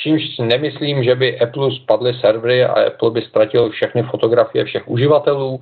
Čímž 0.04 0.36
si 0.36 0.42
nemyslím, 0.42 1.04
že 1.04 1.16
by 1.16 1.40
Apple 1.40 1.72
spadly 1.72 2.14
servery 2.14 2.66
a 2.66 2.88
Apple 2.88 3.12
by 3.12 3.22
ztratil 3.22 3.70
všechny 3.70 4.04
fotografie 4.04 4.66
všech 4.66 4.88
uživatelů, 4.88 5.62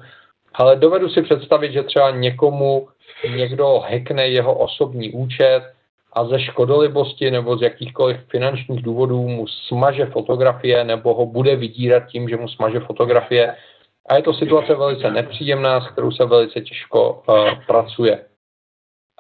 ale 0.53 0.75
dovedu 0.75 1.09
si 1.09 1.21
představit, 1.21 1.71
že 1.71 1.83
třeba 1.83 2.11
někomu 2.11 2.87
někdo 3.35 3.79
hackne 3.79 4.27
jeho 4.27 4.53
osobní 4.53 5.11
účet 5.11 5.61
a 6.13 6.25
ze 6.25 6.39
škodolibosti 6.39 7.31
nebo 7.31 7.57
z 7.57 7.61
jakýchkoliv 7.61 8.17
finančních 8.29 8.81
důvodů 8.81 9.27
mu 9.27 9.47
smaže 9.47 10.05
fotografie 10.05 10.83
nebo 10.83 11.13
ho 11.13 11.25
bude 11.25 11.55
vydírat 11.55 12.03
tím, 12.07 12.29
že 12.29 12.37
mu 12.37 12.47
smaže 12.47 12.79
fotografie. 12.79 13.55
A 14.09 14.15
je 14.15 14.23
to 14.23 14.33
situace 14.33 14.75
velice 14.75 15.11
nepříjemná, 15.11 15.81
s 15.81 15.87
kterou 15.87 16.11
se 16.11 16.25
velice 16.25 16.61
těžko 16.61 17.23
uh, 17.27 17.49
pracuje. 17.67 18.19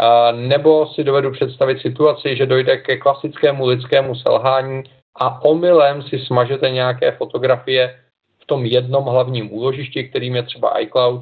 Uh, 0.01 0.39
nebo 0.39 0.87
si 0.87 1.03
dovedu 1.03 1.31
představit 1.31 1.81
situaci, 1.81 2.35
že 2.37 2.45
dojde 2.45 2.77
ke 2.77 2.97
klasickému 2.97 3.67
lidskému 3.67 4.15
selhání 4.15 4.83
a 5.15 5.45
omylem 5.45 6.01
si 6.01 6.19
smažete 6.19 6.69
nějaké 6.69 7.11
fotografie 7.11 7.99
v 8.43 8.45
tom 8.45 8.65
jednom 8.65 9.03
hlavním 9.03 9.53
úložišti, 9.53 10.03
kterým 10.03 10.35
je 10.35 10.43
třeba 10.43 10.79
iCloud, 10.79 11.21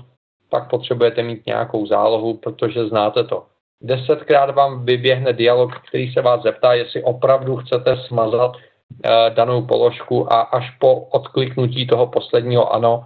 pak 0.50 0.70
potřebujete 0.70 1.24
mít 1.24 1.46
nějakou 1.46 1.86
zálohu, 1.86 2.38
protože 2.38 2.88
znáte 2.88 3.24
to. 3.24 3.46
Desetkrát 3.82 4.56
vám 4.56 4.86
vyběhne 4.86 5.34
dialog, 5.34 5.80
který 5.88 6.14
se 6.14 6.22
vás 6.22 6.44
zeptá, 6.44 6.74
jestli 6.74 7.04
opravdu 7.04 7.56
chcete 7.56 7.98
smazat 8.08 8.52
e, 8.56 9.30
danou 9.30 9.66
položku 9.66 10.34
a 10.34 10.42
až 10.42 10.72
po 10.80 10.96
odkliknutí 10.96 11.88
toho 11.88 12.08
posledního 12.08 12.74
ano 12.74 13.06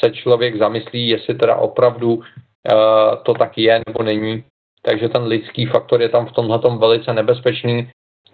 se 0.00 0.10
člověk 0.10 0.58
zamyslí, 0.58 1.08
jestli 1.08 1.34
teda 1.34 1.56
opravdu 1.56 2.20
e, 2.22 2.74
to 3.22 3.34
tak 3.34 3.58
je 3.58 3.80
nebo 3.86 4.02
není. 4.02 4.44
Takže 4.82 5.08
ten 5.08 5.22
lidský 5.22 5.66
faktor 5.66 6.02
je 6.02 6.08
tam 6.08 6.26
v 6.26 6.32
tomhle 6.32 6.58
velice 6.78 7.12
nebezpečný 7.12 7.90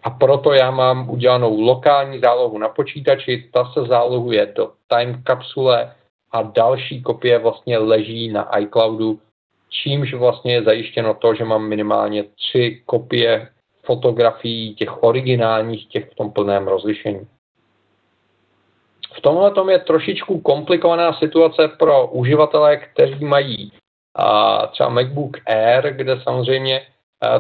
a 0.07 0.11
proto 0.11 0.53
já 0.53 0.71
mám 0.71 1.11
udělanou 1.11 1.61
lokální 1.61 2.21
zálohu 2.21 2.59
na 2.59 2.69
počítači, 2.69 3.51
ta 3.53 3.73
se 3.73 3.85
zálohuje 3.85 4.53
do 4.57 4.73
time 4.89 5.23
kapsule 5.23 5.93
a 6.33 6.43
další 6.43 7.03
kopie 7.03 7.39
vlastně 7.39 7.79
leží 7.79 8.29
na 8.29 8.59
iCloudu, 8.59 9.19
čímž 9.69 10.15
vlastně 10.15 10.55
je 10.55 10.63
zajištěno 10.63 11.15
to, 11.15 11.35
že 11.35 11.45
mám 11.45 11.69
minimálně 11.69 12.23
tři 12.23 12.83
kopie 12.87 13.49
fotografií 13.85 14.75
těch 14.75 15.03
originálních, 15.03 15.87
těch 15.87 16.11
v 16.11 16.15
tom 16.15 16.33
plném 16.33 16.69
rozlišení. 16.69 17.27
V 19.15 19.21
tomhle 19.21 19.51
tom 19.51 19.71
je 19.71 19.79
trošičku 19.79 20.41
komplikovaná 20.41 21.13
situace 21.13 21.69
pro 21.69 22.07
uživatele, 22.07 22.77
kteří 22.77 23.25
mají 23.25 23.73
a 24.15 24.67
třeba 24.67 24.89
MacBook 24.89 25.37
Air, 25.47 25.95
kde 25.95 26.21
samozřejmě 26.21 26.87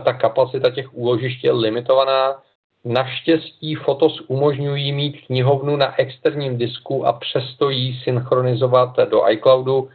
ta 0.04 0.12
kapacita 0.12 0.70
těch 0.70 0.94
úložišť 0.94 1.44
je 1.44 1.52
limitovaná, 1.52 2.42
Naštěstí 2.84 3.74
Fotos 3.74 4.20
umožňují 4.28 4.92
mít 4.92 5.26
knihovnu 5.26 5.76
na 5.76 6.00
externím 6.00 6.58
disku 6.58 7.06
a 7.06 7.12
přesto 7.12 7.70
ji 7.70 8.00
synchronizovat 8.04 8.96
do 9.10 9.30
iCloudu, 9.30 9.88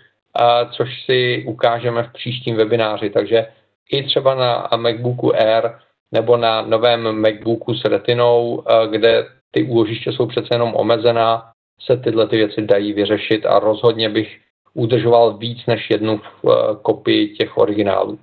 což 0.71 1.05
si 1.05 1.43
ukážeme 1.47 2.03
v 2.03 2.13
příštím 2.13 2.55
webináři. 2.55 3.09
Takže 3.09 3.47
i 3.91 4.03
třeba 4.03 4.35
na 4.35 4.69
MacBooku 4.77 5.35
Air 5.35 5.71
nebo 6.11 6.37
na 6.37 6.61
novém 6.61 7.21
MacBooku 7.21 7.73
s 7.73 7.85
retinou, 7.85 8.63
kde 8.89 9.27
ty 9.51 9.63
úložiště 9.63 10.11
jsou 10.11 10.25
přece 10.25 10.47
jenom 10.51 10.75
omezená, 10.75 11.51
se 11.81 11.97
tyhle 11.97 12.27
ty 12.27 12.37
věci 12.37 12.61
dají 12.61 12.93
vyřešit 12.93 13.45
a 13.45 13.59
rozhodně 13.59 14.09
bych 14.09 14.39
udržoval 14.73 15.37
víc 15.37 15.65
než 15.65 15.89
jednu 15.89 16.21
kopii 16.81 17.35
těch 17.35 17.57
originálů. 17.57 18.19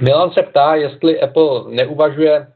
Milan 0.00 0.30
se 0.30 0.42
ptá, 0.42 0.74
jestli 0.74 1.20
Apple 1.20 1.64
neuvažuje 1.68 2.46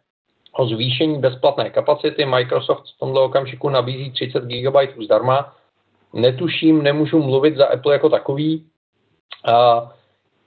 o 0.53 0.67
zvýšení 0.67 1.21
bezplatné 1.21 1.71
kapacity. 1.71 2.25
Microsoft 2.25 2.83
v 2.97 2.99
tomto 2.99 3.25
okamžiku 3.25 3.69
nabízí 3.69 4.11
30 4.11 4.45
GB 4.45 4.77
zdarma. 5.05 5.55
Netuším, 6.13 6.83
nemůžu 6.83 7.23
mluvit 7.23 7.57
za 7.57 7.67
Apple 7.67 7.93
jako 7.93 8.09
takový. 8.09 8.67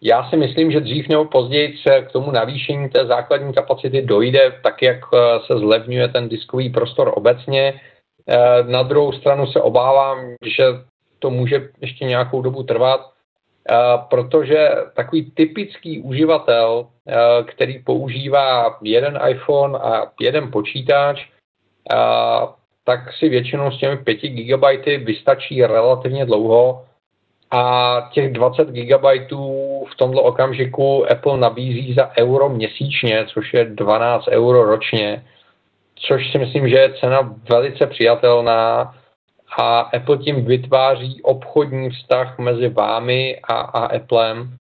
Já 0.01 0.29
si 0.29 0.37
myslím, 0.37 0.71
že 0.71 0.79
dřív 0.79 1.09
nebo 1.09 1.25
později 1.25 1.77
se 1.77 2.01
k 2.01 2.11
tomu 2.11 2.31
navýšení 2.31 2.89
té 2.89 3.05
základní 3.05 3.53
kapacity 3.53 4.01
dojde, 4.01 4.59
tak 4.63 4.81
jak 4.81 4.97
e, 5.13 5.17
se 5.45 5.59
zlevňuje 5.59 6.07
ten 6.07 6.29
diskový 6.29 6.69
prostor 6.69 7.13
obecně. 7.15 7.81
E, 8.27 8.63
na 8.63 8.83
druhou 8.83 9.11
stranu 9.11 9.47
se 9.47 9.61
obávám, 9.61 10.17
že 10.45 10.63
to 11.19 11.29
může 11.29 11.69
ještě 11.81 12.05
nějakou 12.05 12.41
dobu 12.41 12.63
trvat 12.63 13.12
protože 14.09 14.69
takový 14.95 15.31
typický 15.31 16.01
uživatel, 16.01 16.87
který 17.45 17.83
používá 17.83 18.77
jeden 18.81 19.19
iPhone 19.27 19.79
a 19.79 20.11
jeden 20.19 20.51
počítač, 20.51 21.25
tak 22.83 23.13
si 23.13 23.29
většinou 23.29 23.71
s 23.71 23.79
těmi 23.79 23.97
5 23.97 24.17
GB 24.17 24.85
vystačí 24.85 25.65
relativně 25.65 26.25
dlouho. 26.25 26.85
A 27.55 28.09
těch 28.13 28.33
20 28.33 28.67
GB 28.67 29.31
v 29.91 29.95
tomto 29.97 30.23
okamžiku 30.23 31.11
Apple 31.11 31.37
nabízí 31.37 31.93
za 31.93 32.11
euro 32.17 32.49
měsíčně, 32.49 33.25
což 33.33 33.53
je 33.53 33.65
12 33.65 34.27
euro 34.27 34.63
ročně, 34.63 35.23
což 35.95 36.31
si 36.31 36.37
myslím, 36.37 36.69
že 36.69 36.75
je 36.75 36.93
cena 36.93 37.35
velice 37.49 37.87
přijatelná 37.87 38.95
a 39.57 39.79
Apple 39.79 40.17
tím 40.17 40.45
vytváří 40.45 41.21
obchodní 41.21 41.89
vztah 41.89 42.39
mezi 42.39 42.69
vámi 42.69 43.39
a, 43.43 43.53
a 43.53 43.85
Applem. 43.85 44.55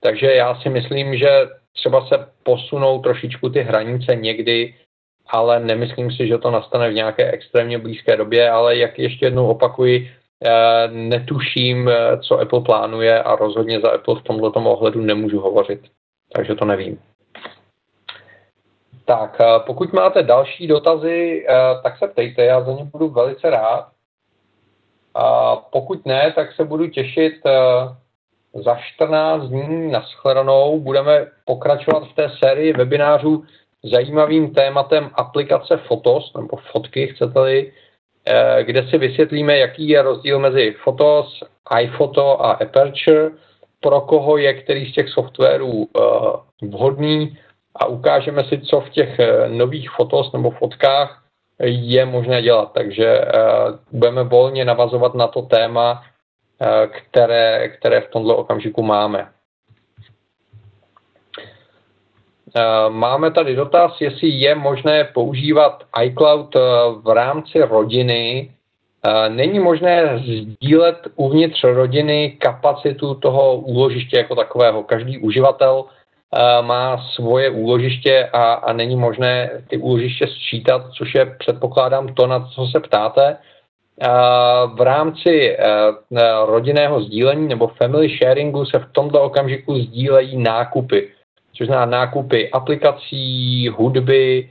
Takže 0.00 0.34
já 0.34 0.54
si 0.54 0.68
myslím, 0.68 1.16
že 1.16 1.28
třeba 1.72 2.06
se 2.06 2.26
posunou 2.42 3.02
trošičku 3.02 3.48
ty 3.48 3.60
hranice 3.60 4.16
někdy, 4.16 4.74
ale 5.26 5.60
nemyslím 5.60 6.10
si, 6.10 6.26
že 6.26 6.38
to 6.38 6.50
nastane 6.50 6.90
v 6.90 6.94
nějaké 6.94 7.30
extrémně 7.30 7.78
blízké 7.78 8.16
době, 8.16 8.50
ale 8.50 8.76
jak 8.76 8.98
ještě 8.98 9.26
jednou 9.26 9.48
opakuji, 9.48 10.10
netuším, 10.90 11.90
co 12.22 12.40
Apple 12.40 12.60
plánuje 12.60 13.22
a 13.22 13.36
rozhodně 13.36 13.80
za 13.80 13.90
Apple 13.90 14.20
v 14.20 14.22
tomto 14.22 14.50
ohledu 14.50 15.00
nemůžu 15.00 15.40
hovořit. 15.40 15.80
Takže 16.32 16.54
to 16.54 16.64
nevím. 16.64 17.00
Tak, 19.04 19.38
pokud 19.66 19.92
máte 19.92 20.22
další 20.22 20.66
dotazy, 20.66 21.46
tak 21.82 21.98
se 21.98 22.08
ptejte, 22.08 22.44
já 22.44 22.60
za 22.60 22.72
ně 22.72 22.84
budu 22.84 23.08
velice 23.08 23.50
rád. 23.50 23.88
A 25.14 25.56
pokud 25.56 26.06
ne, 26.06 26.32
tak 26.36 26.52
se 26.52 26.64
budu 26.64 26.86
těšit 26.86 27.34
za 28.54 28.76
14 28.94 29.42
dní 29.42 29.90
na 29.90 30.00
shledanou. 30.00 30.80
Budeme 30.80 31.26
pokračovat 31.44 32.08
v 32.08 32.14
té 32.14 32.30
sérii 32.38 32.72
webinářů 32.72 33.44
zajímavým 33.82 34.54
tématem 34.54 35.10
aplikace 35.14 35.76
Fotos, 35.76 36.32
nebo 36.36 36.56
fotky, 36.72 37.06
chcete-li, 37.06 37.72
eh, 38.26 38.64
kde 38.64 38.88
si 38.88 38.98
vysvětlíme, 38.98 39.58
jaký 39.58 39.88
je 39.88 40.02
rozdíl 40.02 40.38
mezi 40.38 40.76
Fotos, 40.84 41.42
iPhoto 41.80 42.44
a 42.44 42.52
Aperture, 42.52 43.30
pro 43.80 44.00
koho 44.00 44.36
je 44.36 44.54
který 44.54 44.90
z 44.90 44.94
těch 44.94 45.08
softwarů 45.08 45.88
eh, 45.88 46.00
vhodný 46.66 47.38
a 47.74 47.86
ukážeme 47.86 48.44
si, 48.44 48.60
co 48.60 48.80
v 48.80 48.90
těch 48.90 49.18
eh, 49.18 49.48
nových 49.48 49.90
fotos 49.90 50.32
nebo 50.32 50.50
fotkách 50.50 51.22
je 51.62 52.06
možné 52.06 52.42
dělat. 52.42 52.72
Takže 52.72 53.20
budeme 53.92 54.22
volně 54.24 54.64
navazovat 54.64 55.14
na 55.14 55.26
to 55.26 55.42
téma, 55.42 56.02
které, 56.90 57.68
které 57.68 58.00
v 58.00 58.10
tomto 58.10 58.36
okamžiku 58.36 58.82
máme. 58.82 59.28
Eh, 62.56 62.90
máme 62.90 63.30
tady 63.30 63.56
dotaz, 63.56 64.00
jestli 64.00 64.28
je 64.28 64.54
možné 64.54 65.04
používat 65.04 65.84
iCloud 66.02 66.56
eh, 66.56 66.60
v 67.02 67.14
rámci 67.14 67.58
rodiny. 67.58 68.50
Eh, 69.04 69.28
není 69.28 69.58
možné 69.60 70.18
sdílet 70.18 71.08
uvnitř 71.16 71.64
rodiny 71.64 72.30
kapacitu 72.30 73.14
toho 73.14 73.56
úložiště 73.56 74.16
jako 74.16 74.34
takového. 74.34 74.82
Každý 74.82 75.18
uživatel 75.18 75.84
má 76.60 77.04
svoje 77.14 77.50
úložiště 77.50 78.28
a, 78.32 78.52
a 78.52 78.72
není 78.72 78.96
možné 78.96 79.50
ty 79.68 79.76
úložiště 79.76 80.26
sčítat, 80.26 80.82
což 80.98 81.14
je, 81.14 81.26
předpokládám, 81.38 82.14
to, 82.14 82.26
na 82.26 82.48
co 82.54 82.66
se 82.66 82.80
ptáte. 82.80 83.36
V 84.74 84.80
rámci 84.80 85.56
rodinného 86.44 87.02
sdílení 87.02 87.48
nebo 87.48 87.66
family 87.66 88.08
sharingu 88.08 88.64
se 88.64 88.78
v 88.78 88.86
tomto 88.92 89.22
okamžiku 89.22 89.74
sdílejí 89.74 90.36
nákupy 90.42 91.08
což 91.60 91.66
znamená 91.66 91.86
nákupy 91.86 92.50
aplikací, 92.50 93.68
hudby, 93.68 94.48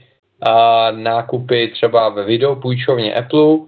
nákupy 0.90 1.68
třeba 1.68 2.08
ve 2.08 2.24
videopůjčovně 2.24 3.14
Apple, 3.14 3.58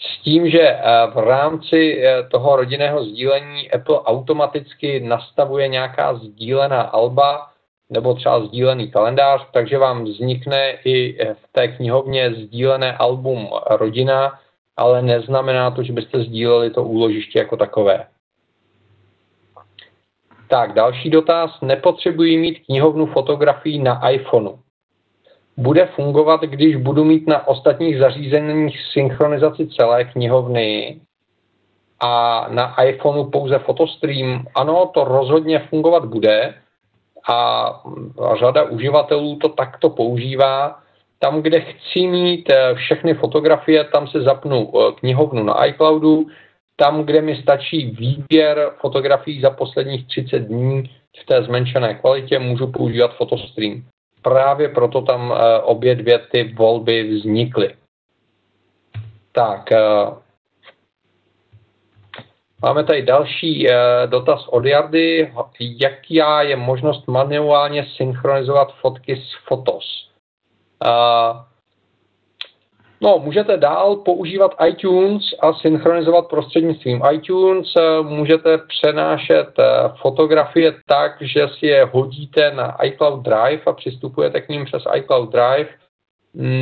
s 0.00 0.22
tím, 0.22 0.50
že 0.50 0.62
eh, 0.62 0.82
v 1.14 1.18
rámci 1.18 2.02
eh, 2.02 2.22
toho 2.30 2.56
rodinného 2.56 3.04
sdílení 3.04 3.70
Apple 3.70 4.00
automaticky 4.00 5.00
nastavuje 5.00 5.68
nějaká 5.68 6.14
sdílená 6.14 6.82
alba 6.82 7.50
nebo 7.90 8.14
třeba 8.14 8.46
sdílený 8.46 8.90
kalendář, 8.90 9.46
takže 9.52 9.78
vám 9.78 10.04
vznikne 10.04 10.72
i 10.84 11.16
eh, 11.20 11.34
v 11.34 11.52
té 11.52 11.68
knihovně 11.68 12.34
sdílené 12.34 12.96
album 12.96 13.48
rodina, 13.70 14.40
ale 14.76 15.02
neznamená 15.02 15.70
to, 15.70 15.82
že 15.82 15.92
byste 15.92 16.20
sdíleli 16.20 16.70
to 16.70 16.84
úložiště 16.84 17.38
jako 17.38 17.56
takové. 17.56 18.06
Tak, 20.48 20.72
další 20.72 21.10
dotaz. 21.10 21.60
Nepotřebuji 21.62 22.38
mít 22.38 22.58
knihovnu 22.66 23.06
fotografií 23.06 23.78
na 23.78 24.10
iPhoneu. 24.10 24.58
Bude 25.58 25.86
fungovat, 25.86 26.40
když 26.40 26.76
budu 26.76 27.04
mít 27.04 27.26
na 27.26 27.48
ostatních 27.48 27.98
zařízeních 27.98 28.80
synchronizaci 28.92 29.66
celé 29.66 30.04
knihovny 30.04 31.00
a 32.00 32.46
na 32.50 32.82
iPhoneu 32.82 33.24
pouze 33.24 33.58
fotostream. 33.58 34.46
Ano, 34.54 34.90
to 34.94 35.04
rozhodně 35.04 35.58
fungovat 35.58 36.04
bude 36.04 36.54
a 37.28 37.70
řada 38.38 38.64
uživatelů 38.64 39.36
to 39.36 39.48
takto 39.48 39.90
používá. 39.90 40.78
Tam, 41.18 41.42
kde 41.42 41.60
chci 41.60 42.06
mít 42.06 42.50
eh, 42.50 42.74
všechny 42.74 43.14
fotografie, 43.14 43.84
tam 43.84 44.08
se 44.08 44.22
zapnu 44.22 44.72
eh, 44.74 44.92
knihovnu 44.92 45.42
na 45.42 45.66
iCloudu, 45.66 46.26
tam, 46.76 47.02
kde 47.02 47.22
mi 47.22 47.36
stačí 47.42 47.90
výběr 47.90 48.70
fotografií 48.80 49.40
za 49.40 49.50
posledních 49.50 50.06
30 50.06 50.38
dní 50.38 50.90
v 51.22 51.26
té 51.26 51.42
zmenšené 51.42 51.94
kvalitě, 51.94 52.38
můžu 52.38 52.66
používat 52.66 53.16
fotostream. 53.16 53.82
Právě 54.22 54.68
proto 54.68 55.02
tam 55.02 55.32
eh, 55.32 55.58
obě 55.60 55.94
dvě 55.94 56.18
ty 56.18 56.44
volby 56.44 57.02
vznikly. 57.02 57.74
Tak, 59.32 59.72
eh, 59.72 59.78
máme 62.62 62.84
tady 62.84 63.02
další 63.02 63.70
eh, 63.70 63.76
dotaz 64.06 64.48
od 64.48 64.64
Jardy. 64.64 65.32
Jaká 65.60 66.42
je 66.42 66.56
možnost 66.56 67.06
manuálně 67.06 67.86
synchronizovat 67.96 68.74
fotky 68.80 69.16
z 69.16 69.46
Fotos? 69.46 70.08
No, 73.00 73.18
můžete 73.18 73.56
dál 73.56 73.96
používat 73.96 74.54
iTunes 74.68 75.22
a 75.40 75.52
synchronizovat 75.52 76.28
prostřednictvím 76.28 77.02
iTunes. 77.12 77.66
Můžete 78.02 78.58
přenášet 78.58 79.48
eh, 79.58 79.64
fotografie 80.02 80.74
tak, 80.86 81.12
že 81.20 81.48
si 81.58 81.66
je 81.66 81.84
hodíte 81.84 82.50
na 82.50 82.84
iCloud 82.84 83.22
Drive 83.22 83.62
a 83.66 83.72
přistupujete 83.72 84.40
k 84.40 84.48
ním 84.48 84.64
přes 84.64 84.82
iCloud 84.96 85.32
Drive, 85.32 85.68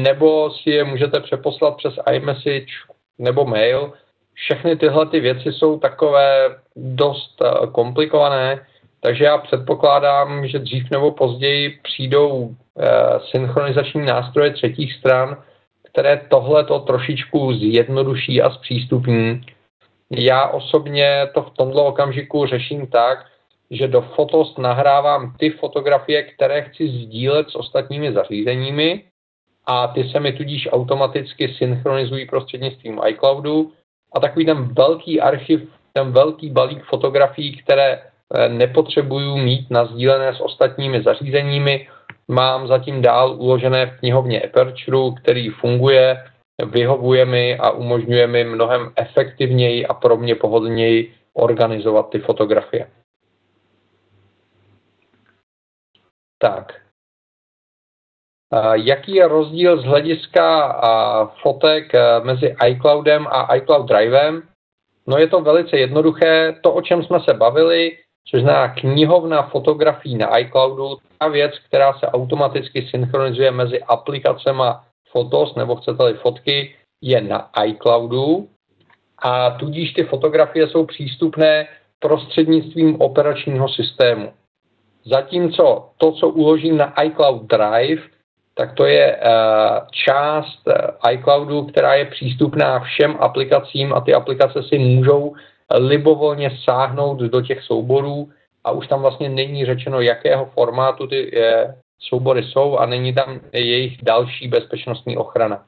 nebo 0.02 0.50
si 0.50 0.70
je 0.70 0.84
můžete 0.84 1.20
přeposlat 1.20 1.76
přes 1.76 1.94
iMessage 2.12 2.72
nebo 3.18 3.44
mail. 3.44 3.92
Všechny 4.34 4.76
tyhle 4.76 5.06
ty 5.06 5.20
věci 5.20 5.52
jsou 5.52 5.78
takové 5.78 6.56
dost 6.76 7.42
eh, 7.42 7.66
komplikované, 7.72 8.66
takže 9.00 9.24
já 9.24 9.38
předpokládám, 9.38 10.46
že 10.46 10.58
dřív 10.58 10.90
nebo 10.90 11.10
později 11.10 11.78
přijdou 11.82 12.50
eh, 12.50 12.86
synchronizační 13.30 14.06
nástroje 14.06 14.50
třetích 14.50 14.92
stran, 14.92 15.36
které 15.96 16.20
tohle 16.28 16.64
to 16.64 16.78
trošičku 16.78 17.52
zjednoduší 17.52 18.42
a 18.42 18.50
zpřístupní. 18.50 19.40
Já 20.10 20.48
osobně 20.48 21.28
to 21.34 21.42
v 21.42 21.50
tomto 21.50 21.84
okamžiku 21.84 22.46
řeším 22.46 22.86
tak, 22.86 23.26
že 23.70 23.88
do 23.88 24.00
Fotos 24.00 24.56
nahrávám 24.56 25.32
ty 25.38 25.50
fotografie, 25.50 26.22
které 26.22 26.62
chci 26.62 26.88
sdílet 26.88 27.50
s 27.50 27.54
ostatními 27.54 28.12
zařízeními 28.12 29.04
a 29.66 29.86
ty 29.86 30.08
se 30.08 30.20
mi 30.20 30.32
tudíž 30.32 30.68
automaticky 30.72 31.54
synchronizují 31.58 32.26
prostřednictvím 32.26 33.00
iCloudu 33.06 33.72
a 34.12 34.20
takový 34.20 34.46
ten 34.46 34.62
velký 34.62 35.20
archiv, 35.20 35.60
ten 35.92 36.12
velký 36.12 36.50
balík 36.50 36.84
fotografií, 36.84 37.56
které 37.56 38.02
eh, 38.34 38.48
nepotřebuju 38.48 39.36
mít 39.36 39.70
nazdílené 39.70 40.34
s 40.34 40.40
ostatními 40.40 41.02
zařízeními, 41.02 41.88
mám 42.28 42.66
zatím 42.66 43.02
dál 43.02 43.36
uložené 43.38 43.86
v 43.86 43.98
knihovně 43.98 44.42
Aperture, 44.42 45.20
který 45.22 45.48
funguje, 45.50 46.24
vyhovuje 46.64 47.24
mi 47.24 47.58
a 47.58 47.70
umožňuje 47.70 48.26
mi 48.26 48.44
mnohem 48.44 48.92
efektivněji 48.96 49.86
a 49.86 49.94
pro 49.94 50.16
mě 50.16 50.34
pohodlněji 50.34 51.14
organizovat 51.32 52.10
ty 52.10 52.18
fotografie. 52.18 52.90
Tak. 56.38 56.72
Jaký 58.74 59.14
je 59.14 59.28
rozdíl 59.28 59.80
z 59.80 59.84
hlediska 59.84 60.72
fotek 61.42 61.94
e, 61.94 62.20
mezi 62.20 62.56
iCloudem 62.68 63.26
a 63.26 63.54
iCloud 63.54 63.88
Drivem? 63.88 64.42
No 65.06 65.18
je 65.18 65.26
to 65.26 65.40
velice 65.40 65.76
jednoduché. 65.76 66.58
To, 66.62 66.72
o 66.72 66.82
čem 66.82 67.04
jsme 67.04 67.20
se 67.20 67.34
bavili, 67.34 67.98
což 68.30 68.42
znamená 68.42 68.68
knihovna 68.68 69.42
fotografií 69.42 70.16
na 70.16 70.38
iCloudu, 70.38 70.96
ta 71.18 71.28
věc, 71.28 71.52
která 71.68 71.92
se 71.92 72.06
automaticky 72.06 72.88
synchronizuje 72.90 73.50
mezi 73.50 73.82
aplikacemi 73.82 74.62
Fotos, 75.10 75.54
nebo 75.54 75.76
chcete-li 75.76 76.14
fotky, 76.14 76.74
je 77.02 77.20
na 77.20 77.50
iCloudu 77.64 78.48
a 79.18 79.50
tudíž 79.50 79.92
ty 79.92 80.04
fotografie 80.04 80.68
jsou 80.68 80.86
přístupné 80.86 81.66
prostřednictvím 81.98 83.00
operačního 83.00 83.68
systému. 83.68 84.32
Zatímco 85.04 85.90
to, 85.96 86.12
co 86.12 86.28
uložím 86.28 86.76
na 86.76 87.02
iCloud 87.02 87.42
Drive, 87.42 88.02
tak 88.54 88.74
to 88.74 88.84
je 88.84 89.16
uh, 89.16 89.22
část 89.90 90.60
uh, 90.66 91.12
iCloudu, 91.12 91.62
která 91.62 91.94
je 91.94 92.04
přístupná 92.04 92.80
všem 92.80 93.16
aplikacím 93.20 93.94
a 93.94 94.00
ty 94.00 94.14
aplikace 94.14 94.62
si 94.62 94.78
můžou 94.78 95.34
libovolně 95.74 96.50
sáhnout 96.64 97.18
do 97.18 97.40
těch 97.40 97.62
souborů 97.62 98.28
a 98.64 98.70
už 98.70 98.86
tam 98.86 99.00
vlastně 99.02 99.28
není 99.28 99.64
řečeno, 99.64 100.00
jakého 100.00 100.46
formátu 100.46 101.06
ty 101.06 101.30
je, 101.38 101.74
soubory 101.98 102.42
jsou 102.42 102.76
a 102.76 102.86
není 102.86 103.14
tam 103.14 103.40
jejich 103.52 103.98
další 104.02 104.48
bezpečnostní 104.48 105.16
ochrana. 105.16 105.64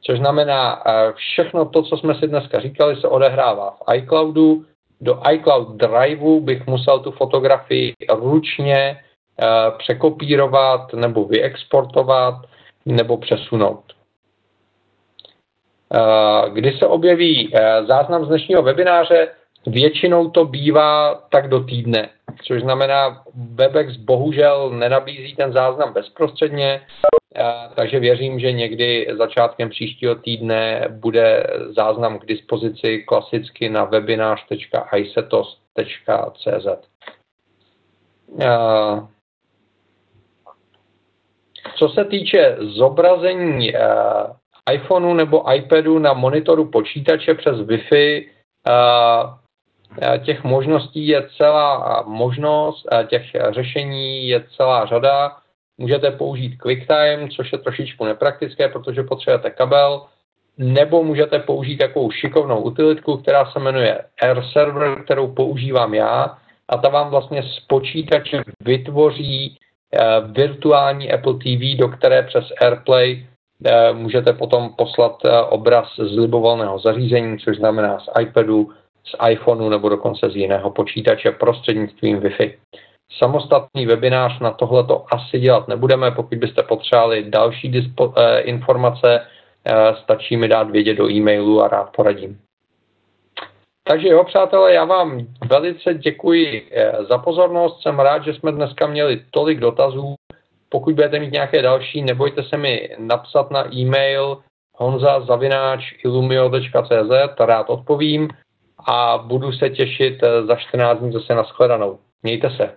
Což 0.00 0.18
znamená, 0.18 0.82
eh, 0.86 1.12
všechno 1.12 1.64
to, 1.64 1.82
co 1.82 1.96
jsme 1.96 2.14
si 2.14 2.28
dneska 2.28 2.60
říkali, 2.60 2.96
se 2.96 3.08
odehrává 3.08 3.70
v 3.70 3.94
iCloudu. 3.94 4.64
Do 5.00 5.22
iCloud 5.32 5.76
Driveu 5.76 6.40
bych 6.40 6.66
musel 6.66 7.00
tu 7.00 7.10
fotografii 7.10 7.92
ručně 8.08 9.00
uh, 9.42 9.78
překopírovat 9.78 10.92
nebo 10.92 11.24
vyexportovat 11.24 12.34
nebo 12.86 13.16
přesunout. 13.16 13.84
Kdy 16.52 16.72
se 16.72 16.86
objeví 16.86 17.52
záznam 17.86 18.24
z 18.24 18.28
dnešního 18.28 18.62
webináře, 18.62 19.28
většinou 19.66 20.30
to 20.30 20.44
bývá 20.44 21.14
tak 21.14 21.48
do 21.48 21.60
týdne, 21.60 22.08
což 22.44 22.60
znamená, 22.60 23.22
Webex 23.54 23.96
bohužel 23.96 24.70
nenabízí 24.70 25.36
ten 25.36 25.52
záznam 25.52 25.92
bezprostředně, 25.92 26.80
takže 27.74 28.00
věřím, 28.00 28.40
že 28.40 28.52
někdy 28.52 29.08
začátkem 29.18 29.70
příštího 29.70 30.14
týdne 30.14 30.88
bude 30.88 31.46
záznam 31.76 32.18
k 32.18 32.26
dispozici 32.26 32.98
klasicky 32.98 33.68
na 33.68 33.84
webinář.isetos.cz. 33.84 36.66
Co 41.76 41.88
se 41.88 42.04
týče 42.04 42.56
zobrazení 42.60 43.72
iPhoneu 44.72 45.14
nebo 45.14 45.54
iPadu 45.54 45.98
na 45.98 46.12
monitoru 46.12 46.64
počítače 46.64 47.34
přes 47.34 47.56
Wi-Fi, 47.56 48.28
těch 50.24 50.44
možností 50.44 51.06
je 51.06 51.28
celá 51.36 52.02
možnost, 52.06 52.86
těch 53.06 53.22
řešení 53.50 54.28
je 54.28 54.44
celá 54.56 54.86
řada. 54.86 55.36
Můžete 55.78 56.10
použít 56.10 56.56
QuickTime, 56.56 57.28
což 57.36 57.52
je 57.52 57.58
trošičku 57.58 58.04
nepraktické, 58.04 58.68
protože 58.68 59.02
potřebujete 59.02 59.50
kabel, 59.50 60.02
nebo 60.58 61.02
můžete 61.02 61.38
použít 61.38 61.76
takovou 61.76 62.10
šikovnou 62.10 62.60
utilitku, 62.60 63.16
která 63.16 63.44
se 63.46 63.58
jmenuje 63.58 64.04
Air 64.22 64.42
Server, 64.52 65.04
kterou 65.04 65.34
používám 65.34 65.94
já, 65.94 66.38
a 66.68 66.76
ta 66.76 66.88
vám 66.88 67.10
vlastně 67.10 67.42
z 67.42 67.60
počítače 67.60 68.42
vytvoří 68.62 69.58
virtuální 70.32 71.12
Apple 71.12 71.34
TV, 71.34 71.78
do 71.78 71.88
které 71.88 72.22
přes 72.22 72.44
AirPlay 72.60 73.26
můžete 73.92 74.32
potom 74.32 74.74
poslat 74.78 75.24
eh, 75.24 75.40
obraz 75.42 75.88
z 75.98 76.18
libovolného 76.18 76.78
zařízení, 76.78 77.38
což 77.38 77.56
znamená 77.56 77.98
z 78.00 78.20
iPadu, 78.20 78.70
z 79.04 79.30
iPhoneu 79.30 79.68
nebo 79.68 79.88
dokonce 79.88 80.30
z 80.30 80.36
jiného 80.36 80.70
počítače 80.70 81.30
prostřednictvím 81.30 82.20
Wi-Fi. 82.20 82.54
Samostatný 83.18 83.86
webinář 83.86 84.40
na 84.40 84.50
tohleto 84.50 85.04
asi 85.12 85.40
dělat 85.40 85.68
nebudeme, 85.68 86.10
pokud 86.10 86.38
byste 86.38 86.62
potřebovali 86.62 87.24
další 87.30 87.68
dispo, 87.68 88.14
eh, 88.16 88.40
informace, 88.40 89.26
eh, 89.64 89.94
stačí 90.02 90.36
mi 90.36 90.48
dát 90.48 90.70
vědět 90.70 90.94
do 90.94 91.10
e-mailu 91.10 91.62
a 91.62 91.68
rád 91.68 91.96
poradím. 91.96 92.38
Takže 93.84 94.08
jo, 94.08 94.24
přátelé, 94.24 94.74
já 94.74 94.84
vám 94.84 95.26
velice 95.50 95.94
děkuji 95.94 96.68
eh, 96.70 96.92
za 97.08 97.18
pozornost. 97.18 97.82
Jsem 97.82 97.98
rád, 97.98 98.24
že 98.24 98.34
jsme 98.34 98.52
dneska 98.52 98.86
měli 98.86 99.22
tolik 99.30 99.60
dotazů. 99.60 100.14
Pokud 100.70 100.94
budete 100.94 101.20
mít 101.20 101.32
nějaké 101.32 101.62
další, 101.62 102.02
nebojte 102.02 102.42
se 102.42 102.56
mi 102.56 102.88
napsat 102.98 103.50
na 103.50 103.74
e-mail 103.74 104.38
honza.ilumio.cz, 104.74 107.40
rád 107.40 107.70
odpovím 107.70 108.28
a 108.86 109.18
budu 109.18 109.52
se 109.52 109.70
těšit 109.70 110.20
za 110.46 110.56
14 110.56 110.98
dní 110.98 111.12
zase 111.12 111.34
na 111.34 111.42
shledanou. 111.42 111.98
Mějte 112.22 112.50
se. 112.50 112.76